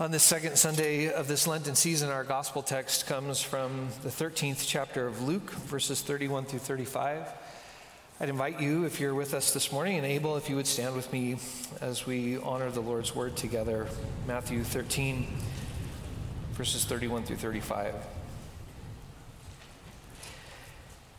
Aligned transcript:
On 0.00 0.12
the 0.12 0.20
second 0.20 0.56
Sunday 0.56 1.10
of 1.10 1.26
this 1.26 1.48
Lenten 1.48 1.74
season, 1.74 2.08
our 2.08 2.22
gospel 2.22 2.62
text 2.62 3.08
comes 3.08 3.42
from 3.42 3.88
the 4.04 4.10
13th 4.10 4.64
chapter 4.64 5.08
of 5.08 5.22
Luke, 5.22 5.50
verses 5.50 6.02
31 6.02 6.44
through 6.44 6.60
35. 6.60 7.26
I'd 8.20 8.28
invite 8.28 8.60
you, 8.60 8.84
if 8.84 9.00
you're 9.00 9.12
with 9.12 9.34
us 9.34 9.52
this 9.52 9.72
morning 9.72 9.96
and 9.96 10.06
able, 10.06 10.36
if 10.36 10.48
you 10.48 10.54
would 10.54 10.68
stand 10.68 10.94
with 10.94 11.12
me 11.12 11.38
as 11.80 12.06
we 12.06 12.38
honor 12.38 12.70
the 12.70 12.78
Lord's 12.80 13.12
word 13.12 13.36
together. 13.36 13.88
Matthew 14.24 14.62
13, 14.62 15.26
verses 16.52 16.84
31 16.84 17.24
through 17.24 17.38
35. 17.38 17.96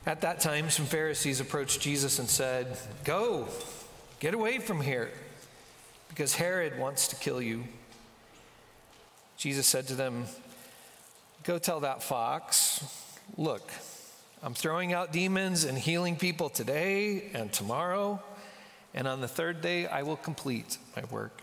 At 0.05 0.21
that 0.21 0.39
time, 0.39 0.69
some 0.69 0.85
Pharisees 0.85 1.41
approached 1.41 1.81
Jesus 1.81 2.17
and 2.17 2.29
said, 2.29 2.77
Go, 3.03 3.49
get 4.21 4.33
away 4.33 4.59
from 4.59 4.79
here, 4.79 5.11
because 6.07 6.35
Herod 6.35 6.79
wants 6.79 7.09
to 7.09 7.17
kill 7.17 7.41
you. 7.41 7.65
Jesus 9.39 9.65
said 9.67 9.87
to 9.87 9.95
them, 9.95 10.25
Go 11.45 11.57
tell 11.59 11.79
that 11.79 12.03
fox, 12.03 12.83
look, 13.37 13.71
I'm 14.43 14.53
throwing 14.53 14.91
out 14.91 15.13
demons 15.13 15.63
and 15.63 15.77
healing 15.77 16.17
people 16.17 16.49
today 16.49 17.29
and 17.33 17.51
tomorrow, 17.51 18.21
and 18.93 19.07
on 19.07 19.21
the 19.21 19.29
third 19.29 19.61
day 19.61 19.87
I 19.87 20.03
will 20.03 20.17
complete 20.17 20.77
my 20.93 21.05
work. 21.05 21.41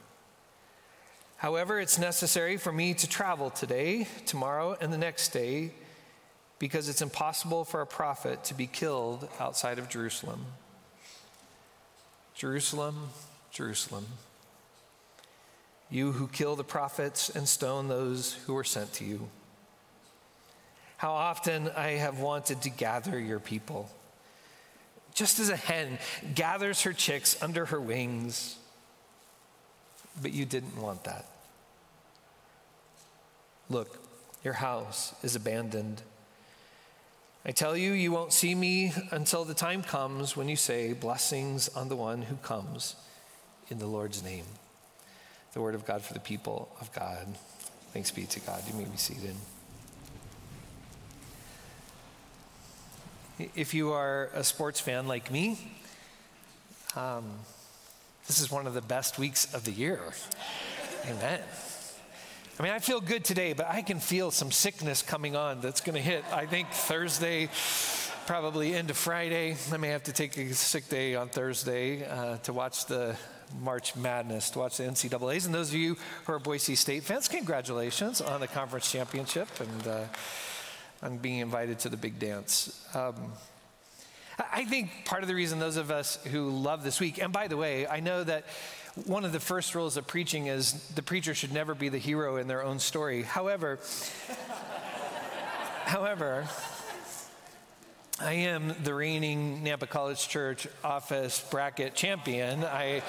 However, 1.38 1.80
it's 1.80 1.98
necessary 1.98 2.58
for 2.58 2.70
me 2.70 2.92
to 2.92 3.08
travel 3.08 3.48
today, 3.48 4.06
tomorrow, 4.26 4.76
and 4.78 4.92
the 4.92 4.98
next 4.98 5.30
day 5.30 5.72
because 6.58 6.90
it's 6.90 7.00
impossible 7.00 7.64
for 7.64 7.80
a 7.80 7.86
prophet 7.86 8.44
to 8.44 8.54
be 8.54 8.66
killed 8.66 9.26
outside 9.40 9.78
of 9.78 9.88
Jerusalem. 9.88 10.44
Jerusalem, 12.34 13.08
Jerusalem, 13.50 14.04
you 15.90 16.12
who 16.12 16.28
kill 16.28 16.56
the 16.56 16.64
prophets 16.64 17.28
and 17.30 17.48
stone 17.48 17.88
those 17.88 18.34
who 18.46 18.54
were 18.54 18.64
sent 18.64 18.92
to 18.94 19.04
you. 19.04 19.28
How 20.96 21.12
often 21.12 21.70
I 21.76 21.90
have 21.90 22.18
wanted 22.18 22.62
to 22.62 22.70
gather 22.70 23.18
your 23.18 23.38
people, 23.38 23.90
just 25.14 25.38
as 25.38 25.48
a 25.48 25.56
hen 25.56 25.98
gathers 26.34 26.82
her 26.82 26.92
chicks 26.92 27.40
under 27.42 27.66
her 27.66 27.80
wings, 27.80 28.56
but 30.20 30.32
you 30.32 30.44
didn't 30.44 30.80
want 30.80 31.04
that. 31.04 31.26
Look, 33.68 34.00
your 34.42 34.54
house 34.54 35.14
is 35.22 35.36
abandoned 35.36 36.02
I 37.48 37.52
tell 37.52 37.76
you, 37.76 37.92
you 37.92 38.10
won't 38.10 38.32
see 38.32 38.56
me 38.56 38.92
until 39.12 39.44
the 39.44 39.54
time 39.54 39.84
comes 39.84 40.36
when 40.36 40.48
you 40.48 40.56
say, 40.56 40.92
Blessings 40.92 41.68
on 41.68 41.88
the 41.88 41.94
one 41.94 42.22
who 42.22 42.34
comes 42.36 42.96
in 43.68 43.78
the 43.78 43.86
Lord's 43.86 44.24
name. 44.24 44.46
The 45.56 45.62
word 45.62 45.74
of 45.74 45.86
God 45.86 46.02
for 46.02 46.12
the 46.12 46.20
people 46.20 46.68
of 46.82 46.92
God. 46.92 47.26
Thanks 47.94 48.10
be 48.10 48.24
to 48.24 48.40
God. 48.40 48.62
You 48.68 48.74
may 48.74 48.84
be 48.84 48.98
seated. 48.98 49.34
If 53.54 53.72
you 53.72 53.92
are 53.92 54.28
a 54.34 54.44
sports 54.44 54.80
fan 54.80 55.08
like 55.08 55.30
me, 55.30 55.58
um, 56.94 57.24
this 58.26 58.38
is 58.38 58.50
one 58.50 58.66
of 58.66 58.74
the 58.74 58.82
best 58.82 59.18
weeks 59.18 59.54
of 59.54 59.64
the 59.64 59.70
year. 59.70 59.98
Amen. 61.06 61.40
I 62.60 62.62
mean, 62.62 62.72
I 62.72 62.78
feel 62.78 63.00
good 63.00 63.24
today, 63.24 63.54
but 63.54 63.66
I 63.66 63.80
can 63.80 63.98
feel 63.98 64.30
some 64.30 64.50
sickness 64.50 65.00
coming 65.00 65.36
on 65.36 65.62
that's 65.62 65.80
going 65.80 65.96
to 65.96 66.02
hit, 66.02 66.22
I 66.30 66.44
think, 66.44 66.68
Thursday, 66.68 67.48
probably 68.26 68.74
into 68.74 68.92
Friday. 68.92 69.56
I 69.72 69.78
may 69.78 69.88
have 69.88 70.02
to 70.02 70.12
take 70.12 70.36
a 70.36 70.52
sick 70.52 70.90
day 70.90 71.14
on 71.14 71.30
Thursday 71.30 72.04
uh, 72.04 72.36
to 72.42 72.52
watch 72.52 72.84
the 72.84 73.16
March 73.60 73.96
Madness, 73.96 74.50
to 74.50 74.58
watch 74.58 74.76
the 74.76 74.84
NCAAs. 74.84 75.46
And 75.46 75.54
those 75.54 75.70
of 75.70 75.74
you 75.74 75.96
who 76.24 76.32
are 76.32 76.38
Boise 76.38 76.74
State 76.74 77.02
fans, 77.02 77.28
congratulations 77.28 78.20
on 78.20 78.40
the 78.40 78.48
conference 78.48 78.90
championship 78.90 79.48
and 79.60 79.88
uh, 79.88 80.04
on 81.02 81.18
being 81.18 81.38
invited 81.38 81.78
to 81.80 81.88
the 81.88 81.96
big 81.96 82.18
dance. 82.18 82.86
Um, 82.94 83.32
I 84.38 84.64
think 84.64 84.90
part 85.04 85.22
of 85.22 85.28
the 85.28 85.34
reason 85.34 85.58
those 85.58 85.76
of 85.76 85.90
us 85.90 86.18
who 86.26 86.50
love 86.50 86.84
this 86.84 87.00
week, 87.00 87.22
and 87.22 87.32
by 87.32 87.48
the 87.48 87.56
way, 87.56 87.86
I 87.86 88.00
know 88.00 88.22
that 88.24 88.44
one 89.04 89.24
of 89.24 89.32
the 89.32 89.40
first 89.40 89.74
rules 89.74 89.96
of 89.96 90.06
preaching 90.06 90.46
is 90.46 90.72
the 90.90 91.02
preacher 91.02 91.34
should 91.34 91.52
never 91.52 91.74
be 91.74 91.88
the 91.88 91.98
hero 91.98 92.36
in 92.36 92.46
their 92.48 92.62
own 92.62 92.78
story. 92.78 93.22
However, 93.22 93.78
however, 95.84 96.46
I 98.18 98.32
am 98.32 98.74
the 98.82 98.94
reigning 98.94 99.62
Nampa 99.62 99.86
College 99.86 100.26
Church 100.26 100.66
office 100.82 101.46
bracket 101.50 101.94
champion. 101.94 102.64
I, 102.64 103.02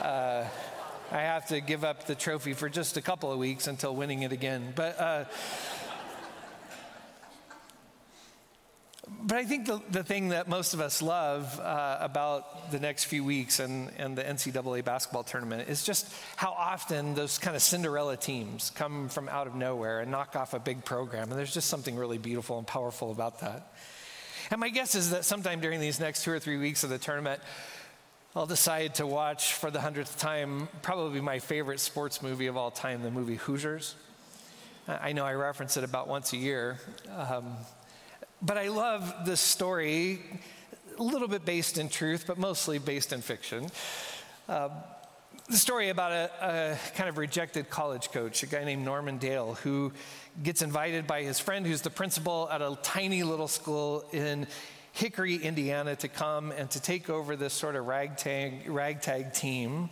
uh, 0.00 0.46
I 1.10 1.18
have 1.18 1.48
to 1.48 1.60
give 1.60 1.82
up 1.82 2.06
the 2.06 2.14
trophy 2.14 2.52
for 2.52 2.68
just 2.68 2.96
a 2.96 3.02
couple 3.02 3.32
of 3.32 3.40
weeks 3.40 3.66
until 3.66 3.96
winning 3.96 4.22
it 4.22 4.30
again. 4.30 4.72
But 4.76 5.00
uh, 5.00 5.24
But 9.22 9.38
I 9.38 9.44
think 9.44 9.66
the, 9.66 9.80
the 9.90 10.04
thing 10.04 10.28
that 10.28 10.48
most 10.48 10.74
of 10.74 10.80
us 10.80 11.02
love 11.02 11.58
uh, 11.58 11.98
about 12.00 12.70
the 12.70 12.78
next 12.78 13.04
few 13.04 13.24
weeks 13.24 13.58
and, 13.58 13.90
and 13.98 14.16
the 14.16 14.22
NCAA 14.22 14.84
basketball 14.84 15.24
tournament 15.24 15.68
is 15.68 15.84
just 15.84 16.12
how 16.36 16.52
often 16.52 17.14
those 17.14 17.38
kind 17.38 17.56
of 17.56 17.62
Cinderella 17.62 18.16
teams 18.16 18.70
come 18.70 19.08
from 19.08 19.28
out 19.28 19.46
of 19.46 19.54
nowhere 19.56 20.00
and 20.00 20.10
knock 20.10 20.36
off 20.36 20.54
a 20.54 20.60
big 20.60 20.84
program. 20.84 21.30
And 21.30 21.38
there's 21.38 21.54
just 21.54 21.68
something 21.68 21.96
really 21.96 22.18
beautiful 22.18 22.58
and 22.58 22.66
powerful 22.66 23.10
about 23.10 23.40
that. 23.40 23.72
And 24.50 24.60
my 24.60 24.68
guess 24.68 24.94
is 24.94 25.10
that 25.10 25.24
sometime 25.24 25.60
during 25.60 25.80
these 25.80 25.98
next 25.98 26.22
two 26.24 26.30
or 26.30 26.38
three 26.38 26.56
weeks 26.56 26.84
of 26.84 26.90
the 26.90 26.98
tournament, 26.98 27.40
I'll 28.34 28.46
decide 28.46 28.96
to 28.96 29.06
watch 29.06 29.54
for 29.54 29.70
the 29.70 29.80
hundredth 29.80 30.18
time 30.18 30.68
probably 30.82 31.20
my 31.20 31.38
favorite 31.38 31.80
sports 31.80 32.22
movie 32.22 32.46
of 32.46 32.56
all 32.56 32.70
time, 32.70 33.02
the 33.02 33.10
movie 33.10 33.36
Hoosiers. 33.36 33.94
I 34.86 35.12
know 35.12 35.24
I 35.24 35.34
reference 35.34 35.76
it 35.76 35.84
about 35.84 36.06
once 36.06 36.32
a 36.32 36.36
year. 36.36 36.78
Um, 37.16 37.56
but 38.42 38.56
I 38.56 38.68
love 38.68 39.24
this 39.24 39.40
story, 39.40 40.22
a 40.98 41.02
little 41.02 41.28
bit 41.28 41.44
based 41.44 41.78
in 41.78 41.88
truth, 41.88 42.24
but 42.26 42.38
mostly 42.38 42.78
based 42.78 43.12
in 43.12 43.22
fiction. 43.22 43.68
Uh, 44.48 44.68
the 45.48 45.56
story 45.56 45.90
about 45.90 46.10
a, 46.12 46.30
a, 46.40 46.94
kind 46.96 47.08
of 47.08 47.18
rejected 47.18 47.70
college 47.70 48.10
coach, 48.10 48.42
a 48.42 48.46
guy 48.46 48.64
named 48.64 48.84
Norman 48.84 49.18
Dale, 49.18 49.54
who 49.54 49.92
gets 50.42 50.60
invited 50.60 51.06
by 51.06 51.22
his 51.22 51.38
friend, 51.38 51.64
who's 51.64 51.82
the 51.82 51.90
principal 51.90 52.48
at 52.50 52.60
a 52.60 52.76
tiny 52.82 53.22
little 53.22 53.46
school 53.46 54.04
in 54.12 54.48
Hickory, 54.92 55.36
Indiana, 55.36 55.94
to 55.96 56.08
come 56.08 56.50
and 56.50 56.68
to 56.70 56.80
take 56.80 57.08
over 57.10 57.36
this 57.36 57.52
sort 57.52 57.76
of 57.76 57.86
ragtag, 57.86 58.68
ragtag 58.68 59.34
team 59.34 59.90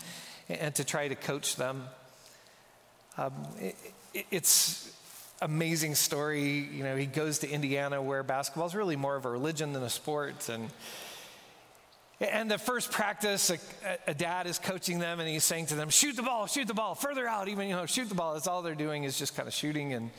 and 0.49 0.75
to 0.75 0.85
try 0.85 1.07
to 1.07 1.15
coach 1.15 1.57
them. 1.57 1.85
Um, 3.17 3.33
it, 3.61 3.77
it's 4.31 4.93
amazing 5.41 5.95
story. 5.95 6.69
You 6.73 6.83
know, 6.83 6.97
he 6.97 7.07
goes 7.07 7.41
to 7.41 7.49
Indiana 7.49 8.03
where 8.03 8.23
basketball 8.23 8.67
is 8.67 8.75
really 8.75 8.97
more 8.97 9.15
of 9.15 9.25
a 9.25 9.31
religion 9.31 9.73
than 9.73 9.85
a 9.85 9.91
sport. 9.91 10.49
And, 10.49 10.69
and 12.21 12.51
the 12.51 12.59
first 12.59 12.93
practice, 12.93 13.51
a, 13.51 13.59
a, 14.07 14.15
dad 14.15 14.47
is 14.47 14.59
coaching 14.59 14.99
them 15.01 15.19
and 15.19 15.29
he's 15.29 15.45
saying 15.45 15.67
to 15.67 15.75
them, 15.75 15.89
shoot 15.89 16.15
the 16.15 16.23
ball, 16.23 16.47
shoot 16.47 16.69
the 16.69 16.75
ball, 16.75 16.95
further 16.95 17.27
out, 17.27 17.49
even, 17.49 17.69
you 17.69 17.75
know, 17.75 17.87
shoot 17.87 18.09
the 18.09 18.15
ball. 18.15 18.35
That's 18.35 18.47
all 18.47 18.63
they're 18.63 18.75
doing 18.75 19.05
is 19.05 19.19
just 19.19 19.35
kind 19.37 19.49
of 19.49 19.55
shooting. 19.55 19.93
And, 19.95 20.11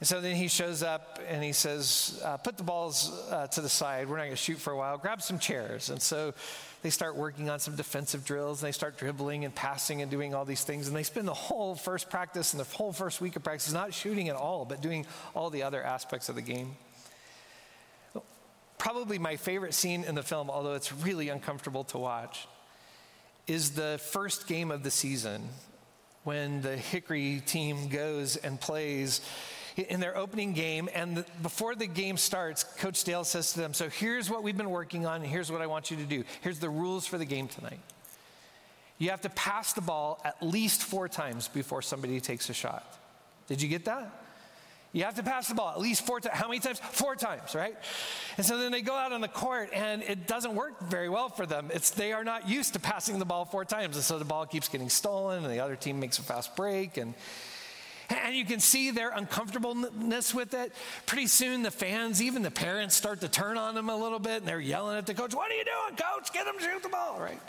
and 0.00 0.08
so 0.08 0.20
then 0.20 0.34
he 0.34 0.48
shows 0.48 0.82
up 0.82 1.20
and 1.28 1.44
he 1.44 1.52
says, 1.52 2.20
uh, 2.24 2.38
put 2.38 2.56
the 2.56 2.64
balls 2.64 3.12
uh, 3.30 3.46
to 3.48 3.60
the 3.60 3.68
side. 3.68 4.08
We're 4.08 4.16
not 4.16 4.24
going 4.24 4.32
to 4.32 4.36
shoot 4.36 4.58
for 4.58 4.72
a 4.72 4.76
while. 4.76 4.98
Grab 4.98 5.22
some 5.22 5.38
chairs. 5.38 5.90
And 5.90 6.02
so 6.02 6.34
they 6.82 6.90
start 6.90 7.14
working 7.14 7.48
on 7.48 7.60
some 7.60 7.76
defensive 7.76 8.24
drills 8.24 8.60
and 8.60 8.66
they 8.66 8.72
start 8.72 8.98
dribbling 8.98 9.44
and 9.44 9.54
passing 9.54 10.02
and 10.02 10.10
doing 10.10 10.34
all 10.34 10.44
these 10.44 10.64
things. 10.64 10.88
And 10.88 10.96
they 10.96 11.04
spend 11.04 11.28
the 11.28 11.34
whole 11.34 11.76
first 11.76 12.10
practice 12.10 12.52
and 12.52 12.60
the 12.60 12.76
whole 12.76 12.92
first 12.92 13.20
week 13.20 13.36
of 13.36 13.44
practice 13.44 13.72
not 13.72 13.94
shooting 13.94 14.28
at 14.28 14.34
all, 14.34 14.64
but 14.64 14.80
doing 14.80 15.06
all 15.34 15.50
the 15.50 15.62
other 15.62 15.82
aspects 15.84 16.28
of 16.28 16.34
the 16.34 16.42
game. 16.42 16.76
Probably 18.80 19.18
my 19.18 19.36
favorite 19.36 19.74
scene 19.74 20.04
in 20.04 20.14
the 20.14 20.22
film, 20.22 20.48
although 20.48 20.72
it's 20.72 20.90
really 20.90 21.28
uncomfortable 21.28 21.84
to 21.84 21.98
watch, 21.98 22.48
is 23.46 23.72
the 23.72 24.00
first 24.02 24.46
game 24.46 24.70
of 24.70 24.82
the 24.82 24.90
season 24.90 25.50
when 26.24 26.62
the 26.62 26.78
Hickory 26.78 27.42
team 27.44 27.90
goes 27.90 28.36
and 28.36 28.58
plays 28.58 29.20
in 29.76 30.00
their 30.00 30.16
opening 30.16 30.54
game. 30.54 30.88
And 30.94 31.18
the, 31.18 31.26
before 31.42 31.74
the 31.74 31.86
game 31.86 32.16
starts, 32.16 32.64
Coach 32.64 33.04
Dale 33.04 33.22
says 33.22 33.52
to 33.52 33.60
them, 33.60 33.74
So 33.74 33.90
here's 33.90 34.30
what 34.30 34.42
we've 34.42 34.56
been 34.56 34.70
working 34.70 35.04
on, 35.04 35.16
and 35.20 35.30
here's 35.30 35.52
what 35.52 35.60
I 35.60 35.66
want 35.66 35.90
you 35.90 35.98
to 35.98 36.04
do. 36.04 36.24
Here's 36.40 36.58
the 36.58 36.70
rules 36.70 37.06
for 37.06 37.18
the 37.18 37.26
game 37.26 37.48
tonight. 37.48 37.80
You 38.96 39.10
have 39.10 39.20
to 39.20 39.30
pass 39.30 39.74
the 39.74 39.82
ball 39.82 40.22
at 40.24 40.42
least 40.42 40.84
four 40.84 41.06
times 41.06 41.48
before 41.48 41.82
somebody 41.82 42.18
takes 42.18 42.48
a 42.48 42.54
shot. 42.54 42.98
Did 43.46 43.60
you 43.60 43.68
get 43.68 43.84
that? 43.84 44.19
You 44.92 45.04
have 45.04 45.14
to 45.16 45.22
pass 45.22 45.46
the 45.48 45.54
ball 45.54 45.70
at 45.70 45.80
least 45.80 46.04
four 46.04 46.20
times. 46.20 46.36
How 46.36 46.48
many 46.48 46.58
times? 46.58 46.80
Four 46.80 47.14
times, 47.14 47.54
right? 47.54 47.76
And 48.36 48.44
so 48.44 48.58
then 48.58 48.72
they 48.72 48.82
go 48.82 48.94
out 48.94 49.12
on 49.12 49.20
the 49.20 49.28
court, 49.28 49.70
and 49.72 50.02
it 50.02 50.26
doesn't 50.26 50.54
work 50.54 50.80
very 50.80 51.08
well 51.08 51.28
for 51.28 51.46
them. 51.46 51.70
It's 51.72 51.90
they 51.90 52.12
are 52.12 52.24
not 52.24 52.48
used 52.48 52.72
to 52.72 52.80
passing 52.80 53.18
the 53.18 53.24
ball 53.24 53.44
four 53.44 53.64
times, 53.64 53.96
and 53.96 54.04
so 54.04 54.18
the 54.18 54.24
ball 54.24 54.46
keeps 54.46 54.68
getting 54.68 54.88
stolen, 54.88 55.44
and 55.44 55.52
the 55.52 55.60
other 55.60 55.76
team 55.76 56.00
makes 56.00 56.18
a 56.18 56.22
fast 56.22 56.56
break, 56.56 56.96
and 56.96 57.14
and 58.10 58.34
you 58.34 58.44
can 58.44 58.58
see 58.58 58.90
their 58.90 59.10
uncomfortableness 59.10 60.34
with 60.34 60.54
it. 60.54 60.72
Pretty 61.06 61.28
soon, 61.28 61.62
the 61.62 61.70
fans, 61.70 62.20
even 62.20 62.42
the 62.42 62.50
parents, 62.50 62.96
start 62.96 63.20
to 63.20 63.28
turn 63.28 63.56
on 63.56 63.74
them 63.74 63.88
a 63.88 63.96
little 63.96 64.18
bit 64.18 64.38
and 64.38 64.48
they're 64.48 64.60
yelling 64.60 64.98
at 64.98 65.06
the 65.06 65.14
coach, 65.14 65.34
What 65.34 65.50
are 65.50 65.54
you 65.54 65.64
doing, 65.64 65.96
coach? 65.96 66.32
Get 66.32 66.44
them 66.44 66.56
to 66.58 66.64
shoot 66.64 66.82
the 66.82 66.88
ball, 66.88 67.20
right? 67.20 67.40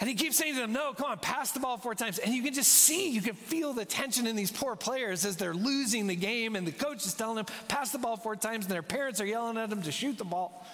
And 0.00 0.08
he 0.08 0.14
keeps 0.14 0.36
saying 0.36 0.54
to 0.54 0.60
them, 0.60 0.72
No, 0.72 0.92
come 0.92 1.10
on, 1.10 1.18
pass 1.18 1.52
the 1.52 1.60
ball 1.60 1.76
four 1.76 1.94
times. 1.94 2.18
And 2.18 2.32
you 2.32 2.42
can 2.42 2.54
just 2.54 2.70
see, 2.70 3.10
you 3.10 3.20
can 3.20 3.34
feel 3.34 3.72
the 3.72 3.84
tension 3.84 4.26
in 4.26 4.36
these 4.36 4.52
poor 4.52 4.76
players 4.76 5.24
as 5.24 5.36
they're 5.36 5.54
losing 5.54 6.06
the 6.06 6.14
game. 6.14 6.54
And 6.54 6.66
the 6.66 6.72
coach 6.72 7.04
is 7.04 7.14
telling 7.14 7.36
them, 7.36 7.46
Pass 7.66 7.90
the 7.90 7.98
ball 7.98 8.16
four 8.16 8.36
times. 8.36 8.66
And 8.66 8.72
their 8.72 8.82
parents 8.82 9.20
are 9.20 9.26
yelling 9.26 9.56
at 9.58 9.70
them 9.70 9.82
to 9.82 9.92
shoot 9.92 10.16
the 10.16 10.24
ball. 10.24 10.64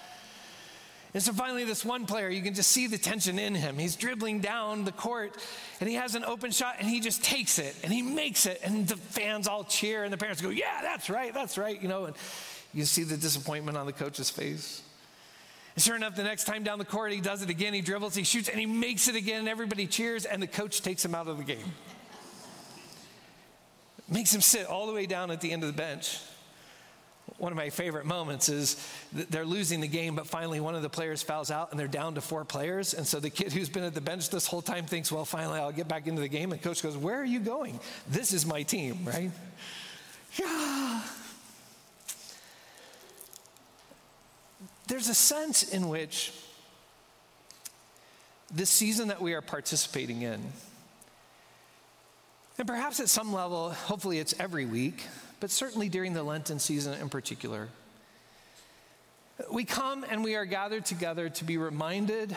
And 1.15 1.23
so 1.23 1.31
finally, 1.31 1.63
this 1.63 1.85
one 1.85 2.05
player, 2.05 2.27
you 2.27 2.41
can 2.41 2.53
just 2.53 2.69
see 2.69 2.87
the 2.87 2.97
tension 2.97 3.39
in 3.39 3.55
him. 3.55 3.77
He's 3.77 3.95
dribbling 3.95 4.41
down 4.41 4.83
the 4.83 4.91
court 4.91 5.37
and 5.79 5.87
he 5.87 5.95
has 5.95 6.13
an 6.15 6.25
open 6.25 6.51
shot 6.51 6.75
and 6.79 6.89
he 6.89 6.99
just 6.99 7.23
takes 7.23 7.57
it 7.57 7.73
and 7.83 7.93
he 7.93 8.01
makes 8.01 8.45
it. 8.45 8.59
And 8.61 8.85
the 8.85 8.97
fans 8.97 9.47
all 9.47 9.63
cheer 9.63 10.03
and 10.03 10.11
the 10.11 10.17
parents 10.17 10.41
go, 10.41 10.49
Yeah, 10.49 10.81
that's 10.81 11.09
right, 11.09 11.33
that's 11.33 11.57
right. 11.57 11.81
You 11.81 11.87
know, 11.87 12.03
and 12.03 12.15
you 12.73 12.83
see 12.83 13.03
the 13.03 13.15
disappointment 13.15 13.77
on 13.77 13.85
the 13.85 13.93
coach's 13.93 14.29
face. 14.29 14.81
And 15.75 15.83
sure 15.83 15.95
enough, 15.95 16.15
the 16.15 16.23
next 16.23 16.45
time 16.45 16.63
down 16.63 16.79
the 16.79 16.85
court, 16.85 17.11
he 17.11 17.19
does 17.19 17.41
it 17.41 17.49
again. 17.49 17.73
He 17.73 17.81
dribbles, 17.81 18.15
he 18.15 18.23
shoots, 18.23 18.47
and 18.47 18.59
he 18.59 18.65
makes 18.65 19.07
it 19.07 19.15
again. 19.15 19.39
And 19.39 19.49
everybody 19.49 19.87
cheers, 19.87 20.25
and 20.25 20.41
the 20.41 20.47
coach 20.47 20.81
takes 20.81 21.03
him 21.03 21.13
out 21.13 21.27
of 21.27 21.37
the 21.37 21.43
game. 21.43 21.73
Makes 24.07 24.33
him 24.33 24.41
sit 24.41 24.67
all 24.67 24.87
the 24.87 24.93
way 24.93 25.05
down 25.05 25.31
at 25.31 25.41
the 25.41 25.51
end 25.51 25.63
of 25.63 25.67
the 25.67 25.77
bench. 25.77 26.19
One 27.37 27.51
of 27.51 27.57
my 27.57 27.69
favorite 27.69 28.05
moments 28.05 28.47
is 28.47 28.77
they're 29.11 29.45
losing 29.45 29.81
the 29.81 29.87
game, 29.87 30.15
but 30.15 30.27
finally 30.27 30.61
one 30.61 30.75
of 30.75 30.83
the 30.83 30.89
players 30.89 31.21
fouls 31.21 31.51
out 31.51 31.71
and 31.71 31.79
they're 31.79 31.87
down 31.87 32.15
to 32.15 32.21
four 32.21 32.45
players. 32.45 32.93
And 32.93 33.05
so 33.05 33.19
the 33.19 33.31
kid 33.31 33.51
who's 33.51 33.67
been 33.67 33.83
at 33.83 33.93
the 33.93 33.99
bench 33.99 34.29
this 34.29 34.47
whole 34.47 34.61
time 34.61 34.85
thinks, 34.85 35.11
well, 35.11 35.25
finally 35.25 35.59
I'll 35.59 35.71
get 35.71 35.87
back 35.87 36.07
into 36.07 36.21
the 36.21 36.29
game. 36.29 36.53
And 36.53 36.61
coach 36.61 36.81
goes, 36.81 36.95
Where 36.95 37.19
are 37.19 37.25
you 37.25 37.39
going? 37.39 37.79
This 38.07 38.31
is 38.31 38.45
my 38.45 38.63
team, 38.63 38.99
right? 39.03 39.31
Yeah. 40.39 40.94
There's 44.95 45.09
a 45.09 45.13
sense 45.13 45.61
in 45.61 45.89
which 45.89 46.31
this 48.49 48.69
season 48.69 49.09
that 49.09 49.21
we 49.21 49.33
are 49.33 49.41
participating 49.41 50.21
in, 50.21 50.41
and 52.57 52.65
perhaps 52.65 53.01
at 53.01 53.09
some 53.09 53.33
level, 53.33 53.71
hopefully 53.71 54.19
it's 54.19 54.33
every 54.39 54.65
week, 54.65 55.03
but 55.41 55.51
certainly 55.51 55.89
during 55.89 56.13
the 56.13 56.23
Lenten 56.23 56.59
season 56.59 56.93
in 57.01 57.09
particular, 57.09 57.67
we 59.51 59.65
come 59.65 60.05
and 60.09 60.23
we 60.23 60.35
are 60.35 60.45
gathered 60.45 60.85
together 60.85 61.27
to 61.27 61.43
be 61.43 61.57
reminded 61.57 62.33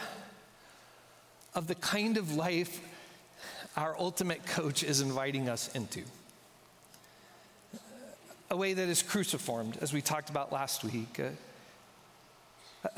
of 1.54 1.68
the 1.68 1.76
kind 1.76 2.16
of 2.16 2.34
life 2.34 2.80
our 3.76 3.96
ultimate 3.96 4.44
coach 4.46 4.82
is 4.82 5.00
inviting 5.00 5.48
us 5.48 5.72
into. 5.76 6.02
A 8.50 8.56
way 8.56 8.72
that 8.72 8.88
is 8.88 9.00
cruciformed, 9.00 9.78
as 9.80 9.92
we 9.92 10.02
talked 10.02 10.28
about 10.28 10.52
last 10.52 10.82
week 10.82 11.20
a 11.20 11.30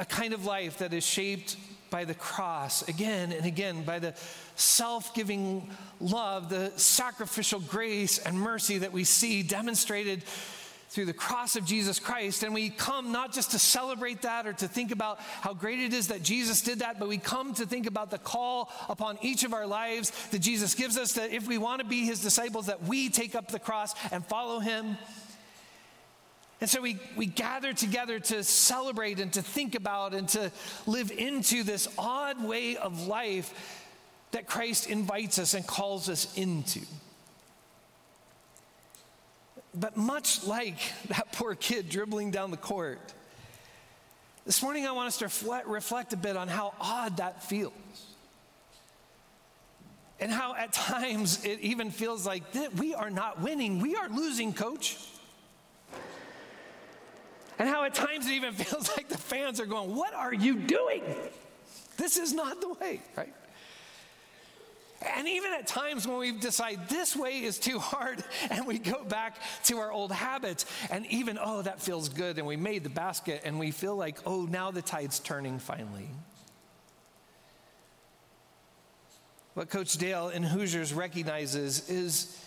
kind 0.08 0.32
of 0.32 0.44
life 0.44 0.78
that 0.78 0.92
is 0.92 1.04
shaped 1.04 1.56
by 1.90 2.04
the 2.04 2.14
cross 2.14 2.86
again 2.88 3.32
and 3.32 3.44
again, 3.46 3.82
by 3.82 3.98
the 3.98 4.14
self 4.54 5.14
giving 5.14 5.68
love, 6.00 6.48
the 6.48 6.72
sacrificial 6.76 7.60
grace 7.60 8.18
and 8.18 8.38
mercy 8.38 8.78
that 8.78 8.92
we 8.92 9.04
see 9.04 9.42
demonstrated 9.42 10.22
through 10.90 11.06
the 11.06 11.12
cross 11.12 11.54
of 11.54 11.64
Jesus 11.64 12.00
Christ. 12.00 12.42
And 12.42 12.52
we 12.52 12.68
come 12.68 13.12
not 13.12 13.32
just 13.32 13.52
to 13.52 13.60
celebrate 13.60 14.22
that 14.22 14.46
or 14.46 14.52
to 14.54 14.66
think 14.66 14.90
about 14.90 15.20
how 15.20 15.54
great 15.54 15.78
it 15.78 15.92
is 15.92 16.08
that 16.08 16.22
Jesus 16.22 16.62
did 16.62 16.80
that, 16.80 16.98
but 16.98 17.08
we 17.08 17.16
come 17.16 17.54
to 17.54 17.66
think 17.66 17.86
about 17.86 18.10
the 18.10 18.18
call 18.18 18.72
upon 18.88 19.16
each 19.22 19.44
of 19.44 19.54
our 19.54 19.66
lives 19.66 20.10
that 20.30 20.40
Jesus 20.40 20.74
gives 20.74 20.98
us 20.98 21.12
that 21.12 21.30
if 21.30 21.46
we 21.46 21.58
want 21.58 21.80
to 21.80 21.86
be 21.86 22.04
his 22.04 22.20
disciples, 22.20 22.66
that 22.66 22.82
we 22.82 23.08
take 23.08 23.36
up 23.36 23.48
the 23.48 23.60
cross 23.60 23.94
and 24.10 24.26
follow 24.26 24.58
him. 24.58 24.98
And 26.60 26.68
so 26.68 26.82
we, 26.82 26.98
we 27.16 27.26
gather 27.26 27.72
together 27.72 28.18
to 28.18 28.44
celebrate 28.44 29.18
and 29.18 29.32
to 29.32 29.42
think 29.42 29.74
about 29.74 30.12
and 30.12 30.28
to 30.30 30.52
live 30.86 31.10
into 31.10 31.62
this 31.62 31.88
odd 31.96 32.42
way 32.44 32.76
of 32.76 33.06
life 33.06 33.86
that 34.32 34.46
Christ 34.46 34.88
invites 34.88 35.38
us 35.38 35.54
and 35.54 35.66
calls 35.66 36.08
us 36.08 36.36
into. 36.36 36.80
But 39.74 39.96
much 39.96 40.44
like 40.44 40.78
that 41.08 41.32
poor 41.32 41.54
kid 41.54 41.88
dribbling 41.88 42.30
down 42.30 42.50
the 42.50 42.56
court, 42.56 43.00
this 44.44 44.62
morning 44.62 44.86
I 44.86 44.92
want 44.92 45.08
us 45.08 45.18
to 45.18 45.24
reflect, 45.66 46.12
a 46.12 46.16
bit 46.16 46.36
on 46.36 46.48
how 46.48 46.74
odd 46.80 47.18
that 47.18 47.42
feels. 47.44 47.72
And 50.18 50.30
how 50.30 50.54
at 50.54 50.72
times 50.74 51.44
it 51.44 51.60
even 51.60 51.90
feels 51.90 52.26
like 52.26 52.42
we 52.76 52.94
are 52.94 53.10
not 53.10 53.40
winning, 53.40 53.80
we 53.80 53.96
are 53.96 54.10
losing, 54.10 54.52
coach. 54.52 54.98
And 57.60 57.68
how 57.68 57.84
at 57.84 57.92
times 57.92 58.26
it 58.26 58.32
even 58.32 58.54
feels 58.54 58.88
like 58.96 59.08
the 59.08 59.18
fans 59.18 59.60
are 59.60 59.66
going, 59.66 59.94
What 59.94 60.14
are 60.14 60.34
you 60.34 60.56
doing? 60.56 61.02
This 61.98 62.16
is 62.16 62.32
not 62.32 62.60
the 62.62 62.72
way, 62.72 63.02
right? 63.16 63.34
And 65.16 65.28
even 65.28 65.52
at 65.52 65.66
times 65.66 66.06
when 66.06 66.18
we 66.18 66.32
decide 66.32 66.88
this 66.88 67.14
way 67.14 67.42
is 67.42 67.58
too 67.58 67.78
hard 67.78 68.24
and 68.50 68.66
we 68.66 68.78
go 68.78 69.04
back 69.04 69.36
to 69.64 69.78
our 69.78 69.92
old 69.92 70.10
habits, 70.10 70.64
and 70.90 71.06
even, 71.06 71.38
oh, 71.40 71.62
that 71.62 71.80
feels 71.80 72.08
good, 72.08 72.38
and 72.38 72.46
we 72.46 72.56
made 72.56 72.82
the 72.82 72.90
basket, 72.90 73.42
and 73.44 73.58
we 73.58 73.70
feel 73.70 73.94
like, 73.94 74.18
oh, 74.24 74.46
now 74.46 74.70
the 74.70 74.82
tide's 74.82 75.20
turning 75.20 75.58
finally. 75.58 76.08
What 79.52 79.68
Coach 79.68 79.92
Dale 79.94 80.30
in 80.30 80.42
Hoosiers 80.42 80.94
recognizes 80.94 81.90
is 81.90 82.42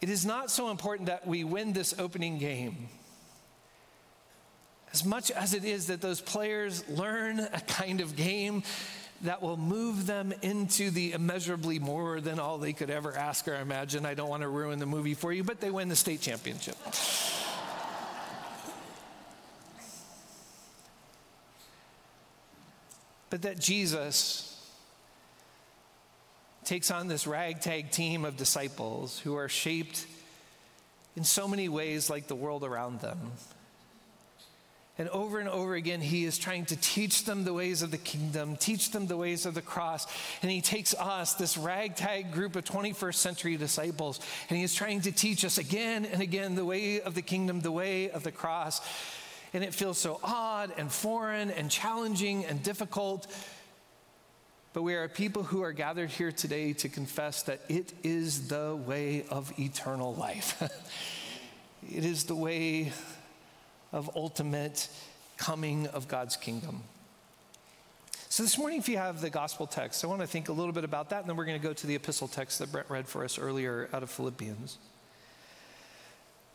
it 0.00 0.10
is 0.10 0.24
not 0.24 0.50
so 0.50 0.70
important 0.70 1.06
that 1.06 1.26
we 1.26 1.42
win 1.42 1.72
this 1.72 1.94
opening 1.98 2.38
game 2.38 2.88
as 4.94 5.04
much 5.04 5.32
as 5.32 5.54
it 5.54 5.64
is 5.64 5.88
that 5.88 6.00
those 6.00 6.20
players 6.20 6.88
learn 6.88 7.40
a 7.40 7.60
kind 7.66 8.00
of 8.00 8.14
game 8.14 8.62
that 9.22 9.42
will 9.42 9.56
move 9.56 10.06
them 10.06 10.32
into 10.40 10.88
the 10.90 11.12
immeasurably 11.14 11.80
more 11.80 12.20
than 12.20 12.38
all 12.38 12.58
they 12.58 12.72
could 12.72 12.90
ever 12.90 13.12
ask 13.16 13.48
or 13.48 13.56
imagine. 13.56 14.06
I 14.06 14.14
don't 14.14 14.28
want 14.28 14.42
to 14.42 14.48
ruin 14.48 14.78
the 14.78 14.86
movie 14.86 15.14
for 15.14 15.32
you, 15.32 15.42
but 15.42 15.60
they 15.60 15.70
win 15.70 15.88
the 15.88 15.96
state 15.96 16.20
championship. 16.20 16.76
but 23.30 23.42
that 23.42 23.58
Jesus 23.58 24.64
takes 26.64 26.92
on 26.92 27.08
this 27.08 27.26
ragtag 27.26 27.90
team 27.90 28.24
of 28.24 28.36
disciples 28.36 29.18
who 29.18 29.34
are 29.34 29.48
shaped 29.48 30.06
in 31.16 31.24
so 31.24 31.48
many 31.48 31.68
ways 31.68 32.08
like 32.08 32.28
the 32.28 32.36
world 32.36 32.62
around 32.62 33.00
them 33.00 33.32
and 34.96 35.08
over 35.08 35.40
and 35.40 35.48
over 35.48 35.74
again, 35.74 36.00
he 36.00 36.24
is 36.24 36.38
trying 36.38 36.66
to 36.66 36.76
teach 36.76 37.24
them 37.24 37.42
the 37.42 37.52
ways 37.52 37.82
of 37.82 37.90
the 37.90 37.98
kingdom, 37.98 38.54
teach 38.54 38.92
them 38.92 39.08
the 39.08 39.16
ways 39.16 39.44
of 39.44 39.54
the 39.54 39.62
cross. 39.62 40.06
And 40.40 40.52
he 40.52 40.60
takes 40.60 40.94
us, 40.94 41.34
this 41.34 41.58
ragtag 41.58 42.30
group 42.30 42.54
of 42.54 42.64
21st 42.64 43.14
century 43.16 43.56
disciples, 43.56 44.20
and 44.48 44.56
he 44.56 44.62
is 44.62 44.72
trying 44.72 45.00
to 45.00 45.10
teach 45.10 45.44
us 45.44 45.58
again 45.58 46.04
and 46.04 46.22
again 46.22 46.54
the 46.54 46.64
way 46.64 47.00
of 47.00 47.16
the 47.16 47.22
kingdom, 47.22 47.60
the 47.60 47.72
way 47.72 48.08
of 48.10 48.22
the 48.22 48.30
cross. 48.30 48.80
And 49.52 49.64
it 49.64 49.74
feels 49.74 49.98
so 49.98 50.20
odd 50.22 50.72
and 50.78 50.90
foreign 50.90 51.50
and 51.50 51.68
challenging 51.68 52.44
and 52.44 52.62
difficult. 52.62 53.26
But 54.74 54.82
we 54.82 54.94
are 54.94 55.04
a 55.04 55.08
people 55.08 55.42
who 55.42 55.62
are 55.62 55.72
gathered 55.72 56.10
here 56.10 56.32
today 56.32 56.72
to 56.74 56.88
confess 56.88 57.42
that 57.44 57.60
it 57.68 57.92
is 58.04 58.46
the 58.46 58.76
way 58.76 59.24
of 59.28 59.52
eternal 59.58 60.14
life. 60.14 60.62
it 61.92 62.04
is 62.04 62.24
the 62.24 62.36
way 62.36 62.92
of 63.94 64.10
ultimate 64.16 64.88
coming 65.36 65.86
of 65.86 66.08
God's 66.08 66.36
kingdom. 66.36 66.82
So, 68.28 68.42
this 68.42 68.58
morning, 68.58 68.80
if 68.80 68.88
you 68.88 68.96
have 68.96 69.20
the 69.20 69.30
gospel 69.30 69.66
text, 69.66 70.04
I 70.04 70.08
want 70.08 70.20
to 70.20 70.26
think 70.26 70.48
a 70.48 70.52
little 70.52 70.72
bit 70.72 70.82
about 70.82 71.10
that, 71.10 71.20
and 71.20 71.28
then 71.28 71.36
we're 71.36 71.44
going 71.44 71.60
to 71.60 71.64
go 71.64 71.72
to 71.72 71.86
the 71.86 71.94
epistle 71.94 72.26
text 72.26 72.58
that 72.58 72.72
Brent 72.72 72.90
read 72.90 73.06
for 73.06 73.24
us 73.24 73.38
earlier 73.38 73.88
out 73.92 74.02
of 74.02 74.10
Philippians. 74.10 74.76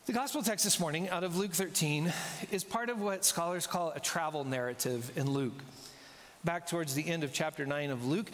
The 0.05 0.11
gospel 0.11 0.43
text 0.43 0.65
this 0.65 0.79
morning 0.79 1.07
out 1.09 1.23
of 1.23 1.37
Luke 1.37 1.53
13 1.53 2.11
is 2.51 2.65
part 2.65 2.89
of 2.89 2.99
what 2.99 3.23
scholars 3.23 3.65
call 3.65 3.91
a 3.95 3.99
travel 4.01 4.43
narrative 4.43 5.09
in 5.15 5.31
Luke. 5.31 5.63
Back 6.43 6.67
towards 6.67 6.95
the 6.95 7.07
end 7.07 7.23
of 7.23 7.31
chapter 7.31 7.65
9 7.65 7.91
of 7.91 8.05
Luke, 8.05 8.29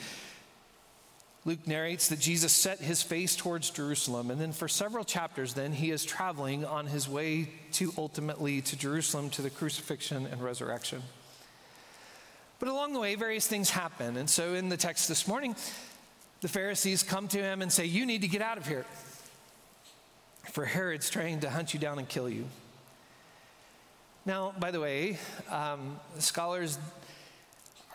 Luke 1.46 1.68
narrates 1.68 2.10
that 2.10 2.20
Jesus 2.20 2.52
set 2.52 2.80
his 2.80 3.04
face 3.04 3.36
towards 3.36 3.70
Jerusalem, 3.70 4.32
and 4.32 4.42
then 4.42 4.52
for 4.52 4.68
several 4.68 5.04
chapters, 5.04 5.54
then 5.54 5.72
he 5.72 5.92
is 5.92 6.04
traveling 6.04 6.66
on 6.66 6.88
his 6.88 7.08
way 7.08 7.50
to 7.74 7.94
ultimately 8.00 8.62
to 8.62 8.76
Jerusalem 8.76 9.30
to 9.32 9.44
the 9.44 9.52
crucifixion 9.52 10.26
and 10.26 10.44
resurrection. 10.44 11.04
But 12.58 12.70
along 12.70 12.94
the 12.94 13.00
way, 13.00 13.14
various 13.14 13.48
things 13.48 13.70
happen. 13.70 14.18
And 14.18 14.28
so 14.28 14.56
in 14.56 14.70
the 14.70 14.78
text 14.78 15.08
this 15.08 15.28
morning, 15.28 15.56
the 16.42 16.48
Pharisees 16.48 17.04
come 17.04 17.28
to 17.28 17.38
him 17.38 17.62
and 17.62 17.72
say, 17.72 17.86
You 17.86 18.08
need 18.08 18.22
to 18.22 18.28
get 18.28 18.42
out 18.42 18.58
of 18.58 18.68
here, 18.68 18.86
for 20.52 20.66
Herod's 20.66 21.12
trying 21.12 21.42
to 21.42 21.50
hunt 21.52 21.76
you 21.76 21.80
down 21.80 22.00
and 22.00 22.10
kill 22.10 22.28
you. 22.28 22.46
Now, 24.26 24.56
by 24.60 24.72
the 24.72 24.80
way, 24.80 25.20
um, 25.52 26.00
scholars 26.18 26.80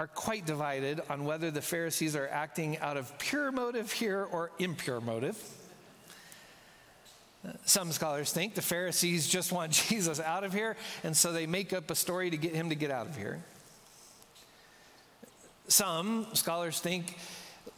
are 0.00 0.07
quite 0.07 0.47
divided 0.47 1.02
on 1.11 1.26
whether 1.26 1.50
the 1.50 1.61
Pharisees 1.61 2.16
are 2.16 2.26
acting 2.28 2.78
out 2.78 2.97
of 2.97 3.19
pure 3.19 3.52
motive 3.52 3.92
here 3.92 4.26
or 4.33 4.50
impure 4.59 4.99
motive. 4.99 5.37
Some 7.66 7.92
scholars 7.92 8.33
think 8.33 8.54
the 8.54 8.62
Pharisees 8.62 9.28
just 9.28 9.52
want 9.52 9.73
Jesus 9.88 10.19
out 10.19 10.42
of 10.42 10.54
here, 10.54 10.78
and 11.04 11.14
so 11.14 11.33
they 11.33 11.47
make 11.47 11.75
up 11.75 11.90
a 11.90 11.95
story 11.95 12.30
to 12.30 12.38
get 12.38 12.54
him 12.54 12.71
to 12.71 12.75
get 12.75 12.90
out 12.90 13.09
of 13.09 13.14
here. 13.14 13.45
Some 15.69 16.28
scholars 16.33 16.80
think 16.80 17.19